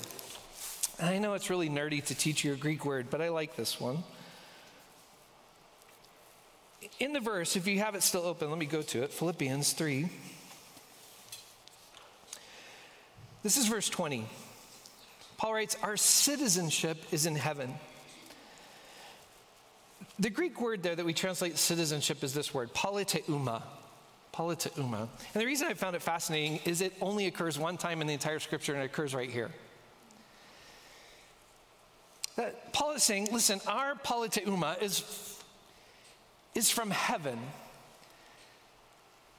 I 1.03 1.17
know 1.17 1.33
it's 1.33 1.49
really 1.49 1.69
nerdy 1.69 2.03
to 2.05 2.15
teach 2.15 2.43
you 2.43 2.53
a 2.53 2.55
Greek 2.55 2.85
word, 2.85 3.07
but 3.09 3.21
I 3.21 3.29
like 3.29 3.55
this 3.55 3.79
one. 3.79 4.03
In 6.99 7.11
the 7.11 7.19
verse, 7.19 7.55
if 7.55 7.67
you 7.67 7.79
have 7.79 7.95
it 7.95 8.03
still 8.03 8.23
open, 8.23 8.49
let 8.49 8.57
me 8.57 8.65
go 8.65 8.81
to 8.81 9.03
it 9.03 9.11
Philippians 9.11 9.73
3. 9.73 10.09
This 13.41 13.57
is 13.57 13.67
verse 13.67 13.89
20. 13.89 14.25
Paul 15.37 15.53
writes, 15.53 15.75
Our 15.83 15.97
citizenship 15.97 16.97
is 17.11 17.25
in 17.25 17.35
heaven. 17.35 17.73
The 20.19 20.29
Greek 20.29 20.61
word 20.61 20.83
there 20.83 20.95
that 20.95 21.05
we 21.05 21.13
translate 21.13 21.57
citizenship 21.57 22.23
is 22.23 22.33
this 22.33 22.53
word, 22.53 22.73
politeuma. 22.73 23.61
Politeuma. 24.33 25.09
And 25.33 25.41
the 25.41 25.45
reason 25.45 25.67
I 25.67 25.73
found 25.73 25.97
it 25.97 26.01
fascinating 26.01 26.61
is 26.63 26.79
it 26.79 26.93
only 27.01 27.27
occurs 27.27 27.59
one 27.59 27.75
time 27.75 27.99
in 27.99 28.07
the 28.07 28.13
entire 28.13 28.39
scripture 28.39 28.73
and 28.73 28.81
it 28.81 28.85
occurs 28.85 29.13
right 29.13 29.29
here. 29.29 29.51
That 32.35 32.73
Paul 32.73 32.93
is 32.93 33.03
saying, 33.03 33.29
listen, 33.31 33.61
our 33.67 33.95
politeuma 33.95 34.81
is, 34.81 35.03
is 36.55 36.71
from 36.71 36.89
heaven. 36.89 37.37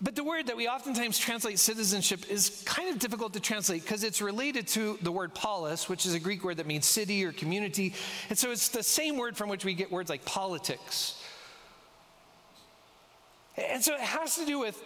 But 0.00 0.16
the 0.16 0.24
word 0.24 0.48
that 0.48 0.56
we 0.56 0.68
oftentimes 0.68 1.18
translate 1.18 1.58
citizenship 1.58 2.30
is 2.30 2.62
kind 2.66 2.90
of 2.90 2.98
difficult 2.98 3.32
to 3.32 3.40
translate 3.40 3.82
because 3.82 4.04
it's 4.04 4.20
related 4.20 4.68
to 4.68 4.98
the 5.02 5.10
word 5.10 5.34
polis, 5.34 5.88
which 5.88 6.04
is 6.04 6.14
a 6.14 6.20
Greek 6.20 6.44
word 6.44 6.58
that 6.58 6.66
means 6.66 6.84
city 6.84 7.24
or 7.24 7.32
community. 7.32 7.94
And 8.28 8.38
so 8.38 8.50
it's 8.50 8.68
the 8.68 8.82
same 8.82 9.16
word 9.16 9.36
from 9.36 9.48
which 9.48 9.64
we 9.64 9.74
get 9.74 9.90
words 9.90 10.10
like 10.10 10.24
politics. 10.24 11.20
And 13.56 13.82
so 13.82 13.94
it 13.94 14.00
has 14.00 14.36
to 14.36 14.44
do 14.44 14.58
with 14.58 14.80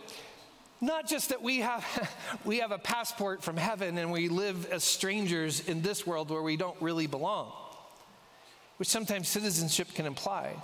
not 0.80 1.08
just 1.08 1.30
that 1.30 1.42
we 1.42 1.58
have, 1.58 1.84
we 2.44 2.58
have 2.58 2.70
a 2.70 2.78
passport 2.78 3.42
from 3.42 3.56
heaven 3.56 3.98
and 3.98 4.12
we 4.12 4.28
live 4.28 4.70
as 4.70 4.84
strangers 4.84 5.66
in 5.68 5.82
this 5.82 6.06
world 6.06 6.30
where 6.30 6.42
we 6.42 6.56
don't 6.56 6.80
really 6.80 7.06
belong 7.06 7.52
which 8.78 8.88
sometimes 8.88 9.28
citizenship 9.28 9.88
can 9.94 10.06
imply. 10.06 10.54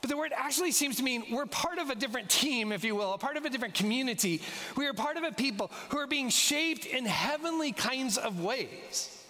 But 0.00 0.10
the 0.10 0.16
word 0.16 0.32
actually 0.34 0.72
seems 0.72 0.96
to 0.96 1.02
mean 1.02 1.24
we're 1.30 1.46
part 1.46 1.78
of 1.78 1.90
a 1.90 1.94
different 1.94 2.30
team, 2.30 2.72
if 2.72 2.84
you 2.84 2.96
will, 2.96 3.12
a 3.12 3.18
part 3.18 3.36
of 3.36 3.44
a 3.44 3.50
different 3.50 3.74
community. 3.74 4.40
We 4.76 4.86
are 4.86 4.94
part 4.94 5.16
of 5.16 5.24
a 5.24 5.32
people 5.32 5.70
who 5.90 5.98
are 5.98 6.06
being 6.06 6.30
shaped 6.30 6.86
in 6.86 7.04
heavenly 7.04 7.72
kinds 7.72 8.16
of 8.16 8.40
ways. 8.40 9.24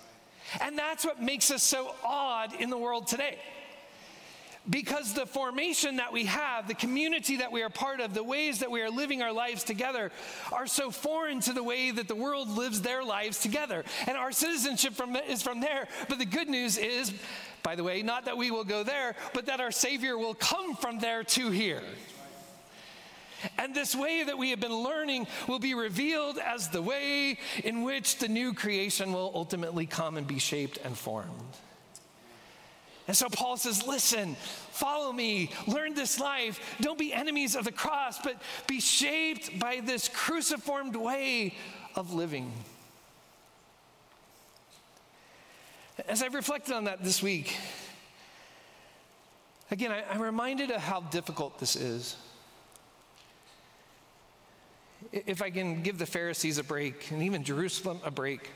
And 0.61 0.79
that's 0.79 1.05
what 1.05 1.21
makes 1.21 1.51
us 1.51 1.63
so 1.63 1.95
odd 2.05 2.55
in 2.61 2.71
the 2.71 2.79
world 2.79 3.07
today 3.07 3.39
because 4.69 5.15
the 5.15 5.25
formation 5.25 5.97
that 5.97 6.13
we 6.13 6.27
have, 6.27 6.69
the 6.69 6.75
community 6.75 7.39
that 7.39 7.51
we 7.51 7.63
are 7.63 7.71
part 7.71 8.01
of, 8.01 8.13
the 8.13 8.23
ways 8.23 8.59
that 8.59 8.71
we 8.71 8.83
are 8.83 8.91
living 8.91 9.23
our 9.23 9.33
lives 9.33 9.65
together 9.65 10.13
are 10.53 10.67
so 10.67 10.91
foreign 10.91 11.41
to 11.41 11.53
the 11.53 11.63
way 11.63 11.91
that 11.91 12.09
the 12.09 12.15
world 12.15 12.49
lives 12.51 12.83
their 12.83 13.03
lives 13.03 13.39
together. 13.39 13.85
And 14.07 14.19
our 14.19 14.33
citizenship 14.33 14.93
from, 14.93 15.17
is 15.17 15.43
from 15.43 15.61
there. 15.61 15.89
But 16.09 16.19
the 16.19 16.27
good 16.27 16.49
news 16.49 16.77
is, 16.77 17.13
by 17.63 17.75
the 17.75 17.85
way, 17.85 18.03
not 18.03 18.27
that 18.27 18.37
we 18.37 18.51
will 18.51 18.65
go 18.65 18.83
there, 18.83 19.17
but 19.33 19.47
that 19.47 19.61
our 19.61 19.71
Savior 19.71 20.19
will 20.19 20.35
come 20.35 20.77
from 20.77 20.99
there 20.99 21.25
to 21.25 21.51
here. 21.51 21.83
And 23.57 23.75
this 23.75 23.95
way 23.95 24.23
that 24.25 24.37
we 24.37 24.51
have 24.51 24.61
been 24.61 24.75
learning 24.75 25.27
will 25.49 25.59
be 25.59 25.73
revealed 25.73 26.39
as 26.39 26.69
the 26.69 26.83
way 26.83 27.39
in 27.65 27.83
which 27.83 28.19
the 28.19 28.29
new 28.29 28.53
creation 28.53 29.15
will 29.15 29.33
ultimately 29.35 29.87
come 29.87 30.19
and 30.19 30.27
be 30.27 30.39
shaped 30.39 30.79
and 30.85 30.97
formed. 30.97 31.57
And 33.11 33.17
so 33.17 33.29
Paul 33.29 33.57
says, 33.57 33.85
listen, 33.85 34.37
follow 34.71 35.13
me, 35.13 35.51
learn 35.67 35.95
this 35.95 36.21
life. 36.21 36.61
Don't 36.81 36.97
be 36.97 37.13
enemies 37.13 37.57
of 37.57 37.65
the 37.65 37.73
cross, 37.73 38.21
but 38.23 38.37
be 38.69 38.79
shaped 38.79 39.59
by 39.59 39.81
this 39.85 40.07
cruciformed 40.07 40.95
way 40.95 41.57
of 41.97 42.13
living. 42.13 42.53
As 46.07 46.23
I've 46.23 46.35
reflected 46.35 46.73
on 46.73 46.85
that 46.85 47.03
this 47.03 47.21
week, 47.21 47.57
again, 49.73 49.91
I, 49.91 50.15
am 50.15 50.23
reminded 50.23 50.71
of 50.71 50.81
how 50.81 51.01
difficult 51.01 51.59
this 51.59 51.75
is. 51.75 52.15
If 55.11 55.43
I 55.43 55.51
can 55.51 55.83
give 55.83 55.99
the 55.99 56.07
Pharisees 56.07 56.59
a 56.59 56.63
break 56.63 57.11
and 57.11 57.25
even 57.25 57.43
Jerusalem 57.43 57.99
a 58.05 58.13
break, 58.13 58.51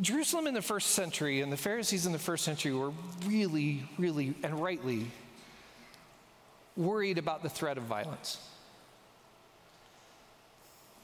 Jerusalem 0.00 0.46
in 0.46 0.54
the 0.54 0.62
first 0.62 0.90
century 0.90 1.42
and 1.42 1.52
the 1.52 1.56
Pharisees 1.56 2.06
in 2.06 2.12
the 2.12 2.18
first 2.18 2.44
century 2.44 2.72
were 2.72 2.92
really, 3.26 3.82
really, 3.98 4.34
and 4.42 4.62
rightly 4.62 5.06
worried 6.76 7.18
about 7.18 7.42
the 7.42 7.48
threat 7.48 7.76
of 7.76 7.84
violence. 7.84 8.38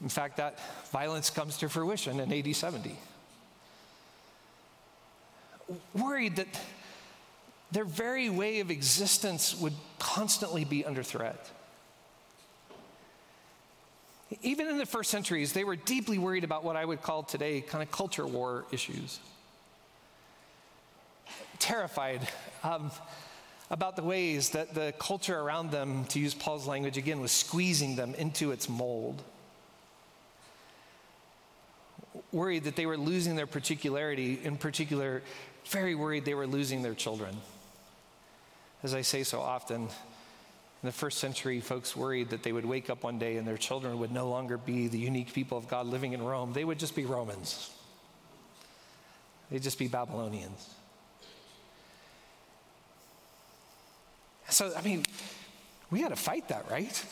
In 0.01 0.09
fact, 0.09 0.37
that 0.37 0.59
violence 0.91 1.29
comes 1.29 1.59
to 1.59 1.69
fruition 1.69 2.21
in 2.21 2.33
AD 2.33 2.55
70. 2.55 2.97
Worried 5.95 6.37
that 6.37 6.49
their 7.71 7.85
very 7.85 8.31
way 8.31 8.61
of 8.61 8.71
existence 8.71 9.55
would 9.61 9.75
constantly 9.99 10.65
be 10.65 10.85
under 10.85 11.03
threat. 11.03 11.51
Even 14.43 14.69
in 14.69 14.79
the 14.79 14.87
first 14.87 15.11
centuries, 15.11 15.53
they 15.53 15.65
were 15.65 15.77
deeply 15.77 16.19
worried 16.19 16.45
about 16.45 16.63
what 16.63 16.77
I 16.77 16.85
would 16.85 17.03
call 17.03 17.23
today 17.23 17.61
kind 17.61 17.83
of 17.83 17.91
culture 17.91 18.27
war 18.27 18.65
issues. 18.71 19.19
Terrified 21.59 22.27
um, 22.63 22.91
about 23.71 23.97
the 23.97 24.03
ways 24.03 24.51
that 24.51 24.75
the 24.75 24.95
culture 24.99 25.39
around 25.39 25.71
them, 25.71 26.05
to 26.07 26.21
use 26.21 26.35
Paul's 26.35 26.67
language 26.67 26.97
again, 26.97 27.21
was 27.21 27.33
squeezing 27.33 27.97
them 27.97 28.15
into 28.15 28.53
its 28.53 28.69
mold. 28.69 29.23
Worried 32.31 32.65
that 32.65 32.77
they 32.77 32.87
were 32.87 32.97
losing 32.97 33.35
their 33.35 33.47
particularity, 33.47 34.39
in 34.43 34.57
particular, 34.57 35.23
very 35.67 35.95
worried 35.95 36.25
they 36.25 36.35
were 36.35 36.47
losing 36.47 36.83
their 36.83 36.95
children. 36.95 37.37
As 38.83 38.95
I 38.95 39.03
say 39.03 39.25
so 39.25 39.41
often, 39.41 39.89
in 40.83 40.87
the 40.87 40.93
first 40.93 41.19
century, 41.19 41.61
folks 41.61 41.97
worried 41.97 42.31
that 42.31 42.45
they 42.45 42.53
would 42.53 42.65
wake 42.65 42.89
up 42.89 43.03
one 43.03 43.19
day 43.19 43.37
and 43.37 43.47
their 43.47 43.57
children 43.57 43.99
would 43.99 44.13
no 44.13 44.29
longer 44.29 44.57
be 44.57 44.87
the 44.87 44.99
unique 44.99 45.33
people 45.33 45.59
of 45.59 45.67
God 45.67 45.87
living 45.87 46.13
in 46.13 46.23
Rome. 46.23 46.53
They 46.53 46.65
would 46.65 46.79
just 46.79 46.95
be 46.95 47.05
Romans, 47.05 47.71
they'd 49.51 49.63
just 49.63 49.79
be 49.79 49.89
Babylonians. 49.89 50.75
So, 54.51 54.73
I 54.75 54.81
mean, 54.81 55.05
we 55.91 56.01
got 56.01 56.09
to 56.09 56.17
fight 56.17 56.49
that, 56.49 56.71
right? 56.71 57.05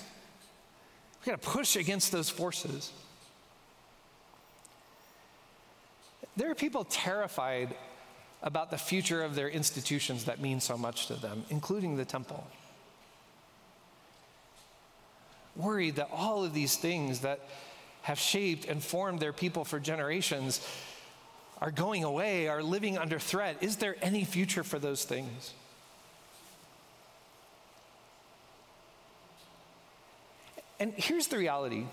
We 1.25 1.31
got 1.31 1.43
to 1.43 1.49
push 1.49 1.77
against 1.77 2.13
those 2.13 2.31
forces. 2.31 2.93
There 6.37 6.51
are 6.51 6.55
people 6.55 6.85
terrified 6.85 7.75
about 8.43 8.71
the 8.71 8.79
future 8.79 9.23
of 9.23 9.35
their 9.35 9.49
institutions 9.49 10.25
that 10.25 10.41
mean 10.41 10.61
so 10.61 10.79
much 10.79 11.09
to 11.09 11.15
them, 11.15 11.45
including 11.51 11.97
the 11.97 12.05
temple. 12.05 12.47
Worried 15.57 15.97
that 15.97 16.11
all 16.13 16.45
of 16.45 16.53
these 16.53 16.77
things 16.77 17.21
that 17.21 17.41
have 18.03 18.19
shaped 18.19 18.67
and 18.67 18.83
formed 18.83 19.21
their 19.21 19.33
people 19.33 19.65
for 19.65 19.81
generations 19.81 20.67
are 21.61 21.71
going 21.71 22.05
away, 22.05 22.49
are 22.49 22.63
living 22.63 22.99
under 22.99 23.19
threat. 23.19 23.57
Is 23.63 23.77
there 23.77 23.97
any 24.03 24.25
future 24.25 24.63
for 24.63 24.79
those 24.79 25.05
things? 25.05 25.55
And 30.79 30.93
here's 30.93 31.29
the 31.29 31.39
reality 31.39 31.87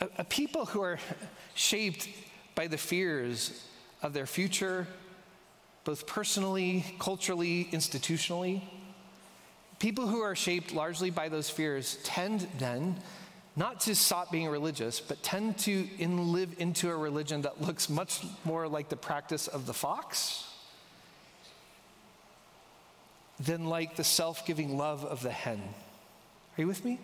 a, 0.00 0.08
a 0.18 0.24
people 0.24 0.66
who 0.66 0.82
are 0.82 0.98
shaped 1.54 2.08
by 2.54 2.66
the 2.66 2.78
fears 2.78 3.66
of 4.02 4.12
their 4.12 4.26
future, 4.26 4.86
both 5.84 6.06
personally, 6.06 6.84
culturally, 6.98 7.68
institutionally, 7.72 8.62
people 9.84 10.06
who 10.06 10.22
are 10.22 10.34
shaped 10.34 10.72
largely 10.72 11.10
by 11.10 11.28
those 11.28 11.50
fears 11.50 11.98
tend 12.04 12.48
then 12.56 12.96
not 13.54 13.80
to 13.80 13.94
stop 13.94 14.32
being 14.32 14.48
religious, 14.48 14.98
but 14.98 15.22
tend 15.22 15.58
to 15.58 15.86
in 15.98 16.32
live 16.32 16.54
into 16.56 16.88
a 16.88 16.96
religion 16.96 17.42
that 17.42 17.60
looks 17.60 17.90
much 17.90 18.22
more 18.46 18.66
like 18.66 18.88
the 18.88 18.96
practice 18.96 19.46
of 19.46 19.66
the 19.66 19.74
fox 19.74 20.50
than 23.38 23.66
like 23.66 23.94
the 23.94 24.04
self 24.04 24.46
giving 24.46 24.78
love 24.78 25.04
of 25.04 25.22
the 25.22 25.30
hen. 25.30 25.60
Are 25.60 26.60
you 26.62 26.66
with 26.66 26.82
me? 26.82 26.98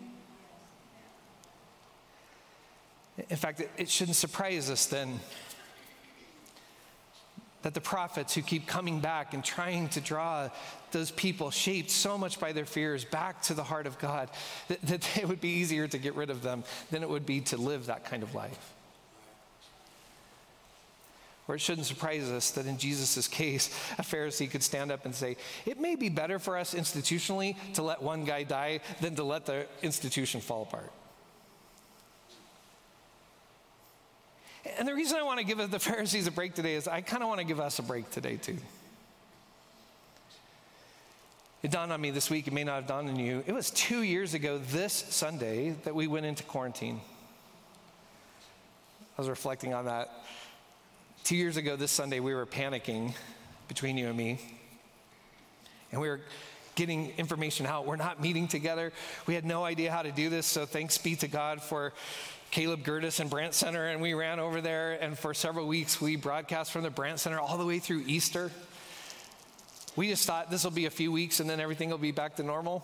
In 3.29 3.37
fact, 3.37 3.59
it, 3.59 3.69
it 3.77 3.89
shouldn't 3.89 4.17
surprise 4.17 4.71
us 4.71 4.87
then 4.87 5.19
that 7.63 7.73
the 7.73 7.81
prophets 7.81 8.33
who 8.33 8.41
keep 8.41 8.67
coming 8.67 8.99
back 8.99 9.33
and 9.33 9.43
trying 9.43 9.89
to 9.89 10.01
draw 10.01 10.49
those 10.91 11.11
people 11.11 11.51
shaped 11.51 11.89
so 11.89 12.17
much 12.17 12.39
by 12.39 12.51
their 12.51 12.65
fears 12.65 13.05
back 13.05 13.41
to 13.43 13.53
the 13.53 13.63
heart 13.63 13.87
of 13.87 13.97
God 13.99 14.29
that, 14.67 14.81
that 14.83 15.17
it 15.17 15.27
would 15.27 15.41
be 15.41 15.49
easier 15.49 15.87
to 15.87 15.97
get 15.97 16.15
rid 16.15 16.29
of 16.29 16.41
them 16.41 16.63
than 16.89 17.03
it 17.03 17.09
would 17.09 17.25
be 17.25 17.41
to 17.41 17.57
live 17.57 17.85
that 17.87 18.05
kind 18.05 18.23
of 18.23 18.35
life. 18.35 18.73
Or 21.47 21.55
it 21.55 21.59
shouldn't 21.59 21.87
surprise 21.87 22.29
us 22.29 22.51
that 22.51 22.65
in 22.65 22.77
Jesus' 22.77 23.27
case, 23.27 23.67
a 23.97 24.03
Pharisee 24.03 24.49
could 24.49 24.63
stand 24.63 24.91
up 24.91 25.05
and 25.05 25.13
say, 25.13 25.37
It 25.65 25.79
may 25.79 25.95
be 25.95 26.07
better 26.07 26.39
for 26.39 26.57
us 26.57 26.73
institutionally 26.73 27.55
to 27.73 27.81
let 27.81 28.01
one 28.01 28.25
guy 28.25 28.43
die 28.43 28.79
than 29.01 29.15
to 29.15 29.23
let 29.23 29.45
the 29.45 29.65
institution 29.81 30.39
fall 30.39 30.63
apart. 30.63 30.91
And 34.77 34.87
the 34.87 34.93
reason 34.93 35.17
I 35.17 35.23
want 35.23 35.39
to 35.39 35.45
give 35.45 35.57
the 35.71 35.79
Pharisees 35.79 36.27
a 36.27 36.31
break 36.31 36.53
today 36.53 36.75
is 36.75 36.87
I 36.87 37.01
kind 37.01 37.23
of 37.23 37.29
want 37.29 37.39
to 37.39 37.45
give 37.45 37.59
us 37.59 37.79
a 37.79 37.83
break 37.83 38.09
today, 38.11 38.37
too. 38.37 38.57
It 41.63 41.69
dawned 41.69 41.91
on 41.91 42.01
me 42.01 42.09
this 42.09 42.29
week, 42.29 42.47
it 42.47 42.53
may 42.53 42.63
not 42.63 42.75
have 42.75 42.87
dawned 42.87 43.09
on 43.09 43.19
you. 43.19 43.43
It 43.45 43.53
was 43.53 43.69
two 43.69 44.01
years 44.01 44.33
ago 44.33 44.57
this 44.57 44.93
Sunday 44.93 45.75
that 45.83 45.93
we 45.93 46.07
went 46.07 46.25
into 46.25 46.43
quarantine. 46.43 46.99
I 49.17 49.21
was 49.21 49.29
reflecting 49.29 49.73
on 49.73 49.85
that. 49.85 50.11
Two 51.23 51.35
years 51.35 51.57
ago 51.57 51.75
this 51.75 51.91
Sunday, 51.91 52.19
we 52.19 52.33
were 52.33 52.47
panicking 52.47 53.13
between 53.67 53.95
you 53.95 54.07
and 54.07 54.17
me. 54.17 54.39
And 55.91 56.01
we 56.01 56.09
were 56.09 56.21
getting 56.75 57.11
information 57.17 57.65
out. 57.65 57.85
We're 57.85 57.95
not 57.95 58.21
meeting 58.21 58.47
together. 58.47 58.91
We 59.27 59.35
had 59.35 59.45
no 59.45 59.63
idea 59.63 59.91
how 59.91 60.01
to 60.01 60.11
do 60.11 60.29
this, 60.29 60.45
so 60.45 60.65
thanks 60.65 60.97
be 60.97 61.15
to 61.17 61.27
God 61.27 61.61
for 61.61 61.93
Caleb 62.51 62.83
Gertis 62.83 63.19
and 63.19 63.29
Brandt 63.29 63.53
Center, 63.53 63.87
and 63.87 64.01
we 64.01 64.13
ran 64.13 64.39
over 64.39 64.59
there, 64.59 65.01
and 65.01 65.17
for 65.17 65.33
several 65.33 65.67
weeks 65.67 66.01
we 66.01 66.17
broadcast 66.17 66.71
from 66.71 66.83
the 66.83 66.89
Brandt 66.89 67.19
Center 67.19 67.39
all 67.39 67.57
the 67.57 67.65
way 67.65 67.79
through 67.79 68.03
Easter. 68.07 68.51
We 69.95 70.07
just 70.07 70.25
thought 70.25 70.49
this 70.49 70.63
will 70.63 70.71
be 70.71 70.85
a 70.85 70.89
few 70.89 71.11
weeks 71.11 71.41
and 71.41 71.49
then 71.49 71.59
everything 71.59 71.89
will 71.89 71.97
be 71.97 72.11
back 72.11 72.37
to 72.37 72.43
normal. 72.43 72.81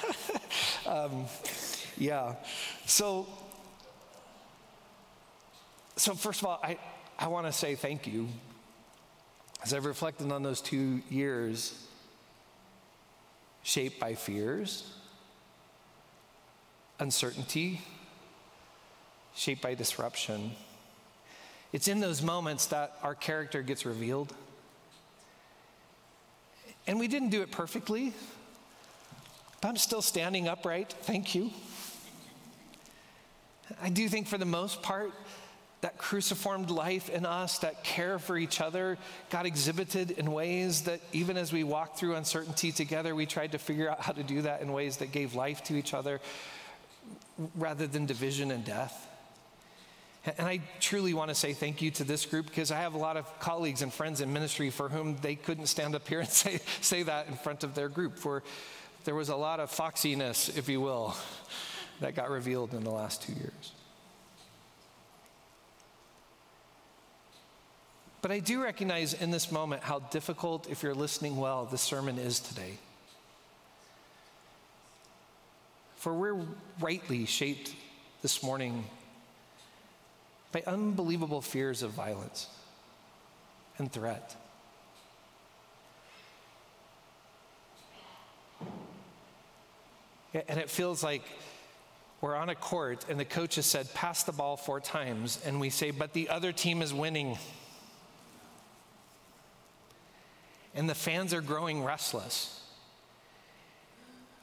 um, 0.86 1.24
yeah. 1.96 2.34
So, 2.84 3.26
so 5.96 6.14
first 6.14 6.42
of 6.42 6.46
all, 6.46 6.60
I, 6.62 6.78
I 7.18 7.28
want 7.28 7.46
to 7.46 7.52
say 7.52 7.74
thank 7.74 8.06
you. 8.06 8.28
As 9.62 9.72
I've 9.72 9.86
reflected 9.86 10.30
on 10.30 10.42
those 10.42 10.60
two 10.60 11.00
years, 11.10 11.86
shaped 13.62 14.00
by 14.00 14.14
fears, 14.14 14.92
uncertainty, 16.98 17.80
shaped 19.34 19.62
by 19.62 19.74
disruption. 19.74 20.52
It's 21.72 21.88
in 21.88 22.00
those 22.00 22.20
moments 22.22 22.66
that 22.66 22.96
our 23.02 23.14
character 23.14 23.62
gets 23.62 23.86
revealed. 23.86 24.34
And 26.86 26.98
we 26.98 27.06
didn't 27.06 27.28
do 27.28 27.42
it 27.42 27.50
perfectly, 27.50 28.12
but 29.60 29.68
I'm 29.68 29.76
still 29.76 30.02
standing 30.02 30.48
upright. 30.48 30.92
Thank 31.02 31.34
you. 31.34 31.50
I 33.80 33.88
do 33.88 34.08
think, 34.08 34.26
for 34.26 34.38
the 34.38 34.44
most 34.44 34.82
part, 34.82 35.12
that 35.80 35.96
cruciformed 35.96 36.70
life 36.70 37.08
in 37.08 37.24
us, 37.24 37.58
that 37.60 37.82
care 37.82 38.18
for 38.18 38.36
each 38.36 38.60
other, 38.60 38.98
got 39.30 39.46
exhibited 39.46 40.10
in 40.12 40.30
ways 40.30 40.82
that 40.82 41.00
even 41.12 41.36
as 41.36 41.52
we 41.52 41.64
walked 41.64 41.98
through 41.98 42.16
uncertainty 42.16 42.70
together, 42.70 43.14
we 43.14 43.24
tried 43.24 43.52
to 43.52 43.58
figure 43.58 43.90
out 43.90 44.00
how 44.00 44.12
to 44.12 44.22
do 44.22 44.42
that 44.42 44.60
in 44.60 44.72
ways 44.72 44.98
that 44.98 45.10
gave 45.10 45.34
life 45.34 45.64
to 45.64 45.74
each 45.74 45.94
other 45.94 46.20
rather 47.54 47.86
than 47.86 48.04
division 48.04 48.50
and 48.50 48.64
death. 48.64 49.08
And 50.36 50.46
I 50.46 50.60
truly 50.80 51.14
want 51.14 51.30
to 51.30 51.34
say 51.34 51.54
thank 51.54 51.80
you 51.80 51.90
to 51.92 52.04
this 52.04 52.26
group 52.26 52.46
because 52.46 52.70
I 52.70 52.80
have 52.80 52.92
a 52.92 52.98
lot 52.98 53.16
of 53.16 53.40
colleagues 53.40 53.80
and 53.80 53.90
friends 53.90 54.20
in 54.20 54.30
ministry 54.34 54.68
for 54.68 54.90
whom 54.90 55.16
they 55.22 55.34
couldn't 55.34 55.66
stand 55.66 55.94
up 55.94 56.06
here 56.06 56.20
and 56.20 56.28
say, 56.28 56.60
say 56.82 57.02
that 57.04 57.28
in 57.28 57.34
front 57.34 57.64
of 57.64 57.74
their 57.74 57.88
group. 57.88 58.18
For 58.18 58.42
there 59.04 59.14
was 59.14 59.30
a 59.30 59.36
lot 59.36 59.60
of 59.60 59.70
foxiness, 59.70 60.54
if 60.58 60.68
you 60.68 60.82
will, 60.82 61.16
that 62.00 62.14
got 62.14 62.28
revealed 62.28 62.74
in 62.74 62.84
the 62.84 62.90
last 62.90 63.22
two 63.22 63.32
years. 63.32 63.72
But 68.22 68.30
I 68.30 68.38
do 68.38 68.62
recognize 68.62 69.14
in 69.14 69.30
this 69.30 69.50
moment 69.50 69.82
how 69.82 70.00
difficult, 70.00 70.68
if 70.68 70.82
you're 70.82 70.94
listening 70.94 71.36
well, 71.36 71.64
the 71.64 71.78
sermon 71.78 72.18
is 72.18 72.40
today. 72.40 72.78
For 75.96 76.12
we're 76.12 76.40
rightly 76.80 77.24
shaped 77.24 77.74
this 78.22 78.42
morning 78.42 78.84
by 80.52 80.62
unbelievable 80.66 81.40
fears 81.40 81.82
of 81.82 81.92
violence 81.92 82.46
and 83.78 83.90
threat. 83.90 84.36
And 90.34 90.60
it 90.60 90.70
feels 90.70 91.02
like 91.02 91.22
we're 92.20 92.36
on 92.36 92.50
a 92.50 92.54
court 92.54 93.06
and 93.08 93.18
the 93.18 93.24
coach 93.24 93.56
has 93.56 93.66
said, 93.66 93.92
pass 93.94 94.24
the 94.24 94.32
ball 94.32 94.56
four 94.56 94.78
times, 94.80 95.40
and 95.44 95.58
we 95.58 95.70
say, 95.70 95.90
but 95.90 96.12
the 96.12 96.28
other 96.28 96.52
team 96.52 96.82
is 96.82 96.92
winning. 96.92 97.38
And 100.74 100.88
the 100.88 100.94
fans 100.94 101.34
are 101.34 101.40
growing 101.40 101.82
restless. 101.82 102.60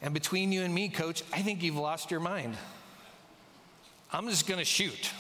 And 0.01 0.13
between 0.13 0.51
you 0.51 0.61
and 0.61 0.73
me, 0.73 0.89
coach, 0.89 1.23
I 1.33 1.41
think 1.41 1.63
you've 1.63 1.77
lost 1.77 2.11
your 2.11 2.19
mind. 2.19 2.55
I'm 4.11 4.27
just 4.29 4.47
going 4.47 4.59
to 4.59 4.65
shoot. 4.65 5.11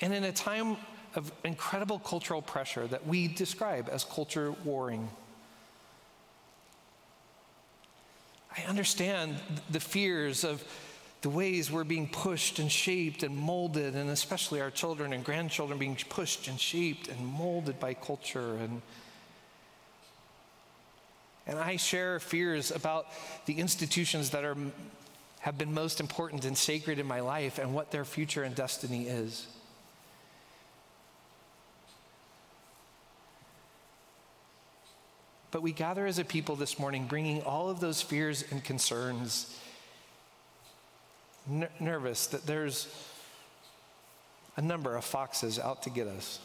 And 0.00 0.14
in 0.14 0.22
a 0.22 0.30
time 0.30 0.76
of 1.16 1.32
incredible 1.44 1.98
cultural 1.98 2.40
pressure 2.40 2.86
that 2.86 3.04
we 3.04 3.26
describe 3.26 3.88
as 3.90 4.04
culture 4.04 4.52
warring, 4.64 5.08
I 8.56 8.62
understand 8.68 9.34
the 9.70 9.80
fears 9.80 10.44
of 10.44 10.62
the 11.22 11.30
ways 11.30 11.70
we're 11.70 11.84
being 11.84 12.08
pushed 12.08 12.58
and 12.58 12.70
shaped 12.70 13.22
and 13.22 13.36
molded, 13.36 13.94
and 13.94 14.08
especially 14.10 14.60
our 14.60 14.70
children 14.70 15.12
and 15.12 15.24
grandchildren 15.24 15.78
being 15.78 15.96
pushed 16.08 16.46
and 16.46 16.60
shaped 16.60 17.08
and 17.08 17.26
molded 17.26 17.80
by 17.80 17.94
culture. 17.94 18.54
And, 18.56 18.82
and 21.46 21.58
I 21.58 21.76
share 21.76 22.20
fears 22.20 22.70
about 22.70 23.06
the 23.46 23.54
institutions 23.54 24.30
that 24.30 24.44
are, 24.44 24.56
have 25.40 25.58
been 25.58 25.74
most 25.74 25.98
important 25.98 26.44
and 26.44 26.56
sacred 26.56 27.00
in 27.00 27.06
my 27.06 27.20
life 27.20 27.58
and 27.58 27.74
what 27.74 27.90
their 27.90 28.04
future 28.04 28.44
and 28.44 28.54
destiny 28.54 29.08
is. 29.08 29.48
But 35.50 35.62
we 35.62 35.72
gather 35.72 36.06
as 36.06 36.18
a 36.18 36.24
people 36.24 36.56
this 36.56 36.78
morning, 36.78 37.06
bringing 37.06 37.42
all 37.42 37.70
of 37.70 37.80
those 37.80 38.02
fears 38.02 38.44
and 38.50 38.62
concerns, 38.62 39.58
ner- 41.48 41.70
nervous 41.80 42.26
that 42.28 42.46
there's 42.46 42.86
a 44.56 44.62
number 44.62 44.96
of 44.96 45.04
foxes 45.04 45.58
out 45.58 45.82
to 45.84 45.90
get 45.90 46.06
us. 46.06 46.38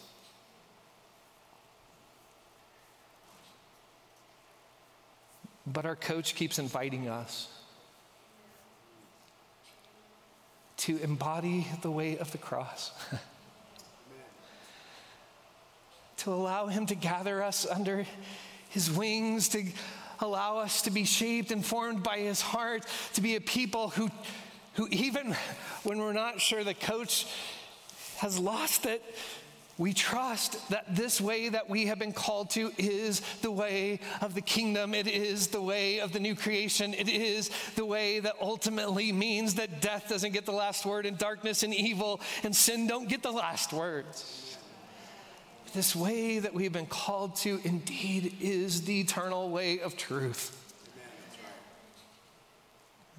But 5.65 5.85
our 5.85 5.95
coach 5.95 6.35
keeps 6.35 6.59
inviting 6.59 7.07
us 7.07 7.47
to 10.77 11.01
embody 11.01 11.65
the 11.81 11.89
way 11.89 12.17
of 12.17 12.31
the 12.33 12.37
cross. 12.37 12.91
to 16.17 16.33
allow 16.33 16.67
him 16.67 16.85
to 16.85 16.95
gather 16.95 17.41
us 17.41 17.65
under 17.65 18.05
his 18.69 18.91
wings, 18.91 19.47
to 19.49 19.63
allow 20.19 20.57
us 20.57 20.81
to 20.81 20.91
be 20.91 21.05
shaped 21.05 21.51
and 21.51 21.65
formed 21.65 22.03
by 22.03 22.17
his 22.17 22.41
heart, 22.41 22.85
to 23.13 23.21
be 23.21 23.35
a 23.35 23.41
people 23.41 23.89
who, 23.89 24.09
who 24.75 24.87
even 24.91 25.35
when 25.83 25.99
we're 25.99 26.13
not 26.13 26.41
sure 26.41 26.63
the 26.63 26.73
coach 26.73 27.27
has 28.17 28.39
lost 28.39 28.85
it, 28.85 29.03
we 29.77 29.91
trust 29.91 30.69
that 30.69 30.95
this 30.95 31.19
way 31.19 31.49
that 31.49 31.67
we 31.67 31.87
have 31.87 31.97
been 31.97 32.13
called 32.13 32.51
to 32.51 32.71
is 32.77 33.21
the 33.41 33.49
way 33.49 33.99
of 34.21 34.35
the 34.35 34.41
kingdom. 34.41 34.93
It 34.93 35.07
is 35.07 35.47
the 35.47 35.61
way 35.61 35.99
of 35.99 36.13
the 36.13 36.19
new 36.19 36.35
creation. 36.35 36.93
It 36.93 37.09
is 37.09 37.49
the 37.75 37.85
way 37.85 38.19
that 38.19 38.35
ultimately 38.39 39.11
means 39.11 39.55
that 39.55 39.81
death 39.81 40.09
doesn't 40.09 40.31
get 40.31 40.45
the 40.45 40.51
last 40.51 40.85
word, 40.85 41.07
and 41.07 41.17
darkness 41.17 41.63
and 41.63 41.73
evil 41.73 42.21
and 42.43 42.55
sin 42.55 42.85
don't 42.85 43.09
get 43.09 43.23
the 43.23 43.31
last 43.31 43.73
words 43.73 44.53
this 45.73 45.95
way 45.95 46.39
that 46.39 46.53
we've 46.53 46.71
been 46.71 46.85
called 46.85 47.35
to 47.35 47.59
indeed 47.63 48.35
is 48.39 48.83
the 48.83 49.01
eternal 49.01 49.49
way 49.49 49.79
of 49.79 49.97
truth. 49.97 50.62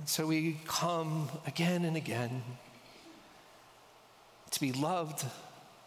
And 0.05 0.09
so 0.11 0.27
we 0.27 0.59
come 0.67 1.31
again 1.47 1.87
and 1.87 1.97
again 1.97 2.43
to 4.51 4.61
be 4.61 4.71
loved 4.71 5.25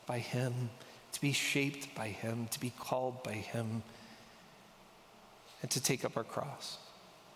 by 0.07 0.17
Him, 0.17 0.71
to 1.11 1.21
be 1.21 1.33
shaped 1.33 1.93
by 1.93 2.07
Him, 2.07 2.47
to 2.47 2.59
be 2.59 2.71
called 2.79 3.21
by 3.21 3.33
Him, 3.33 3.83
and 5.61 5.69
to 5.69 5.79
take 5.79 6.03
up 6.03 6.17
our 6.17 6.23
cross 6.23 6.79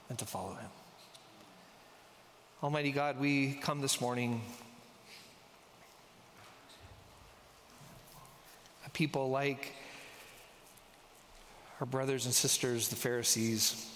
and 0.10 0.18
to 0.18 0.26
follow 0.26 0.56
Him. 0.56 0.70
Almighty 2.64 2.92
God, 2.92 3.20
we 3.20 3.54
come 3.62 3.80
this 3.82 4.02
morning 4.02 4.42
a 8.88 8.90
people 8.90 9.30
like 9.30 9.72
our 11.80 11.86
brothers 11.86 12.26
and 12.26 12.34
sisters, 12.34 12.88
the 12.90 12.96
Pharisees. 12.96 13.88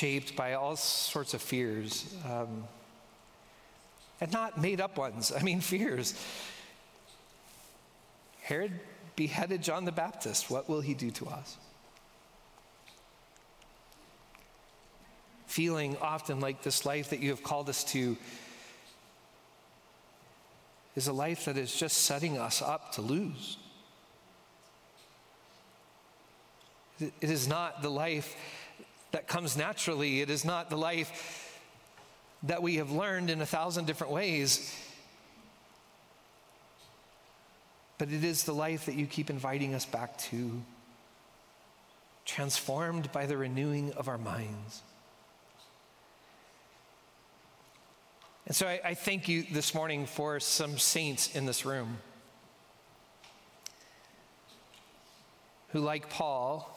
Shaped 0.00 0.34
by 0.34 0.54
all 0.54 0.76
sorts 0.76 1.34
of 1.34 1.42
fears, 1.42 2.14
um, 2.24 2.64
and 4.18 4.32
not 4.32 4.58
made 4.58 4.80
up 4.80 4.96
ones. 4.96 5.30
I 5.38 5.42
mean, 5.42 5.60
fears. 5.60 6.14
Herod 8.40 8.80
beheaded 9.14 9.62
John 9.62 9.84
the 9.84 9.92
Baptist. 9.92 10.50
What 10.50 10.70
will 10.70 10.80
he 10.80 10.94
do 10.94 11.10
to 11.10 11.26
us? 11.26 11.58
feeling 15.50 15.96
often 16.00 16.38
like 16.38 16.62
this 16.62 16.86
life 16.86 17.10
that 17.10 17.18
you 17.18 17.28
have 17.28 17.42
called 17.42 17.68
us 17.68 17.82
to 17.82 18.16
is 20.94 21.08
a 21.08 21.12
life 21.12 21.44
that 21.44 21.58
is 21.58 21.74
just 21.74 21.98
setting 21.98 22.38
us 22.38 22.62
up 22.62 22.92
to 22.92 23.02
lose. 23.02 23.58
It 27.00 27.12
is 27.20 27.48
not 27.48 27.82
the 27.82 27.90
life 27.90 28.36
that 29.12 29.26
comes 29.26 29.56
naturally. 29.56 30.20
It 30.20 30.30
is 30.30 30.44
not 30.44 30.70
the 30.70 30.76
life 30.76 31.58
that 32.44 32.62
we 32.62 32.76
have 32.76 32.90
learned 32.90 33.30
in 33.30 33.40
a 33.40 33.46
thousand 33.46 33.86
different 33.86 34.12
ways. 34.12 34.74
But 37.98 38.10
it 38.10 38.24
is 38.24 38.44
the 38.44 38.54
life 38.54 38.86
that 38.86 38.94
you 38.94 39.06
keep 39.06 39.28
inviting 39.28 39.74
us 39.74 39.84
back 39.84 40.16
to, 40.18 40.62
transformed 42.24 43.12
by 43.12 43.26
the 43.26 43.36
renewing 43.36 43.92
of 43.92 44.08
our 44.08 44.16
minds. 44.16 44.82
And 48.46 48.56
so 48.56 48.66
I, 48.66 48.80
I 48.84 48.94
thank 48.94 49.28
you 49.28 49.44
this 49.52 49.74
morning 49.74 50.06
for 50.06 50.40
some 50.40 50.78
saints 50.78 51.36
in 51.36 51.46
this 51.46 51.64
room 51.64 51.98
who, 55.68 55.80
like 55.80 56.10
Paul, 56.10 56.69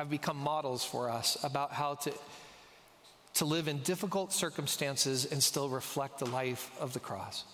have 0.00 0.08
become 0.08 0.38
models 0.38 0.82
for 0.82 1.10
us 1.10 1.36
about 1.44 1.72
how 1.72 1.92
to, 1.92 2.10
to 3.34 3.44
live 3.44 3.68
in 3.68 3.80
difficult 3.80 4.32
circumstances 4.32 5.26
and 5.26 5.42
still 5.42 5.68
reflect 5.68 6.18
the 6.18 6.26
life 6.26 6.70
of 6.80 6.94
the 6.94 6.98
cross. 6.98 7.44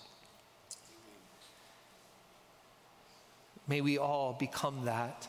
May 3.67 3.81
we 3.81 3.97
all 3.97 4.31
become 4.39 4.85
that. 4.85 5.27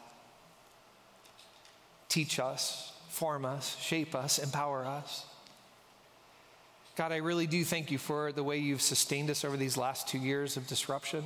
Teach 2.08 2.38
us, 2.38 2.92
form 3.08 3.44
us, 3.44 3.76
shape 3.80 4.14
us, 4.14 4.38
empower 4.38 4.86
us. 4.86 5.26
God, 6.94 7.10
I 7.10 7.16
really 7.16 7.48
do 7.48 7.64
thank 7.64 7.90
you 7.90 7.98
for 7.98 8.30
the 8.30 8.44
way 8.44 8.58
you've 8.58 8.80
sustained 8.80 9.28
us 9.28 9.44
over 9.44 9.56
these 9.56 9.76
last 9.76 10.06
two 10.06 10.18
years 10.18 10.56
of 10.56 10.68
disruption. 10.68 11.24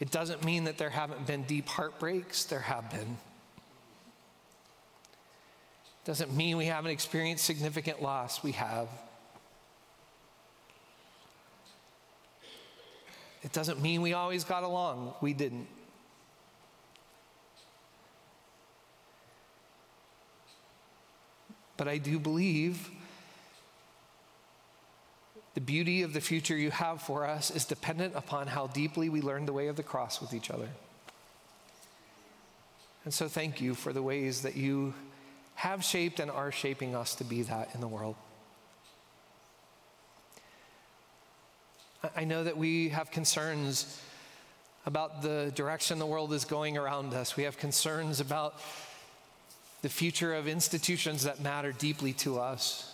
It 0.00 0.10
doesn't 0.10 0.44
mean 0.44 0.64
that 0.64 0.76
there 0.76 0.90
haven't 0.90 1.24
been 1.24 1.44
deep 1.44 1.68
heartbreaks, 1.68 2.44
there 2.44 2.58
have 2.58 2.90
been. 2.90 3.16
Doesn't 6.06 6.32
mean 6.36 6.56
we 6.56 6.66
haven't 6.66 6.92
experienced 6.92 7.44
significant 7.44 8.00
loss, 8.00 8.40
we 8.44 8.52
have. 8.52 8.88
It 13.42 13.52
doesn't 13.52 13.82
mean 13.82 14.02
we 14.02 14.12
always 14.12 14.44
got 14.44 14.62
along, 14.62 15.14
we 15.20 15.32
didn't. 15.32 15.66
But 21.76 21.88
I 21.88 21.98
do 21.98 22.20
believe 22.20 22.88
the 25.54 25.60
beauty 25.60 26.02
of 26.02 26.12
the 26.12 26.20
future 26.20 26.56
you 26.56 26.70
have 26.70 27.02
for 27.02 27.26
us 27.26 27.50
is 27.50 27.64
dependent 27.64 28.14
upon 28.14 28.46
how 28.46 28.68
deeply 28.68 29.08
we 29.08 29.20
learn 29.20 29.44
the 29.44 29.52
way 29.52 29.66
of 29.66 29.74
the 29.74 29.82
cross 29.82 30.20
with 30.20 30.32
each 30.32 30.50
other. 30.50 30.68
And 33.04 33.12
so, 33.12 33.26
thank 33.26 33.60
you 33.60 33.74
for 33.74 33.92
the 33.92 34.02
ways 34.02 34.42
that 34.42 34.56
you 34.56 34.94
have 35.56 35.84
shaped 35.84 36.20
and 36.20 36.30
are 36.30 36.52
shaping 36.52 36.94
us 36.94 37.14
to 37.16 37.24
be 37.24 37.42
that 37.42 37.74
in 37.74 37.80
the 37.80 37.88
world. 37.88 38.14
I 42.14 42.24
know 42.24 42.44
that 42.44 42.56
we 42.56 42.90
have 42.90 43.10
concerns 43.10 44.00
about 44.84 45.22
the 45.22 45.50
direction 45.54 45.98
the 45.98 46.06
world 46.06 46.32
is 46.32 46.44
going 46.44 46.78
around 46.78 47.12
us. 47.12 47.36
We 47.36 47.42
have 47.42 47.58
concerns 47.58 48.20
about 48.20 48.60
the 49.82 49.88
future 49.88 50.34
of 50.34 50.46
institutions 50.46 51.24
that 51.24 51.40
matter 51.40 51.72
deeply 51.72 52.12
to 52.12 52.38
us 52.38 52.92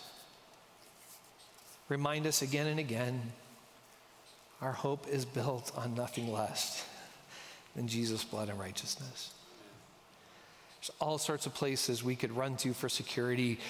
remind 1.89 2.27
us 2.27 2.41
again 2.41 2.67
and 2.67 2.81
again 2.81 3.33
our 4.63 4.73
hope 4.73 5.07
is 5.09 5.25
built 5.25 5.73
on 5.77 5.95
nothing 5.95 6.33
less 6.33 6.87
than 7.77 7.87
Jesus' 7.89 8.25
blood 8.25 8.49
and 8.49 8.59
righteousness. 8.59 9.33
There's 10.83 10.91
all 10.99 11.19
sorts 11.19 11.47
of 11.47 11.55
places 11.55 12.03
we 12.03 12.17
could 12.17 12.37
run 12.37 12.57
to 12.57 12.73
for 12.73 12.89
security, 12.89 13.61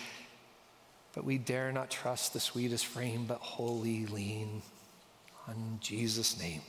but 1.12 1.24
we 1.24 1.36
dare 1.36 1.70
not 1.70 1.90
trust 1.90 2.32
the 2.32 2.40
sweetest 2.40 2.86
frame, 2.86 3.26
but 3.26 3.36
wholly 3.36 4.06
lean 4.06 4.62
on 5.46 5.78
Jesus' 5.82 6.40
name. 6.40 6.62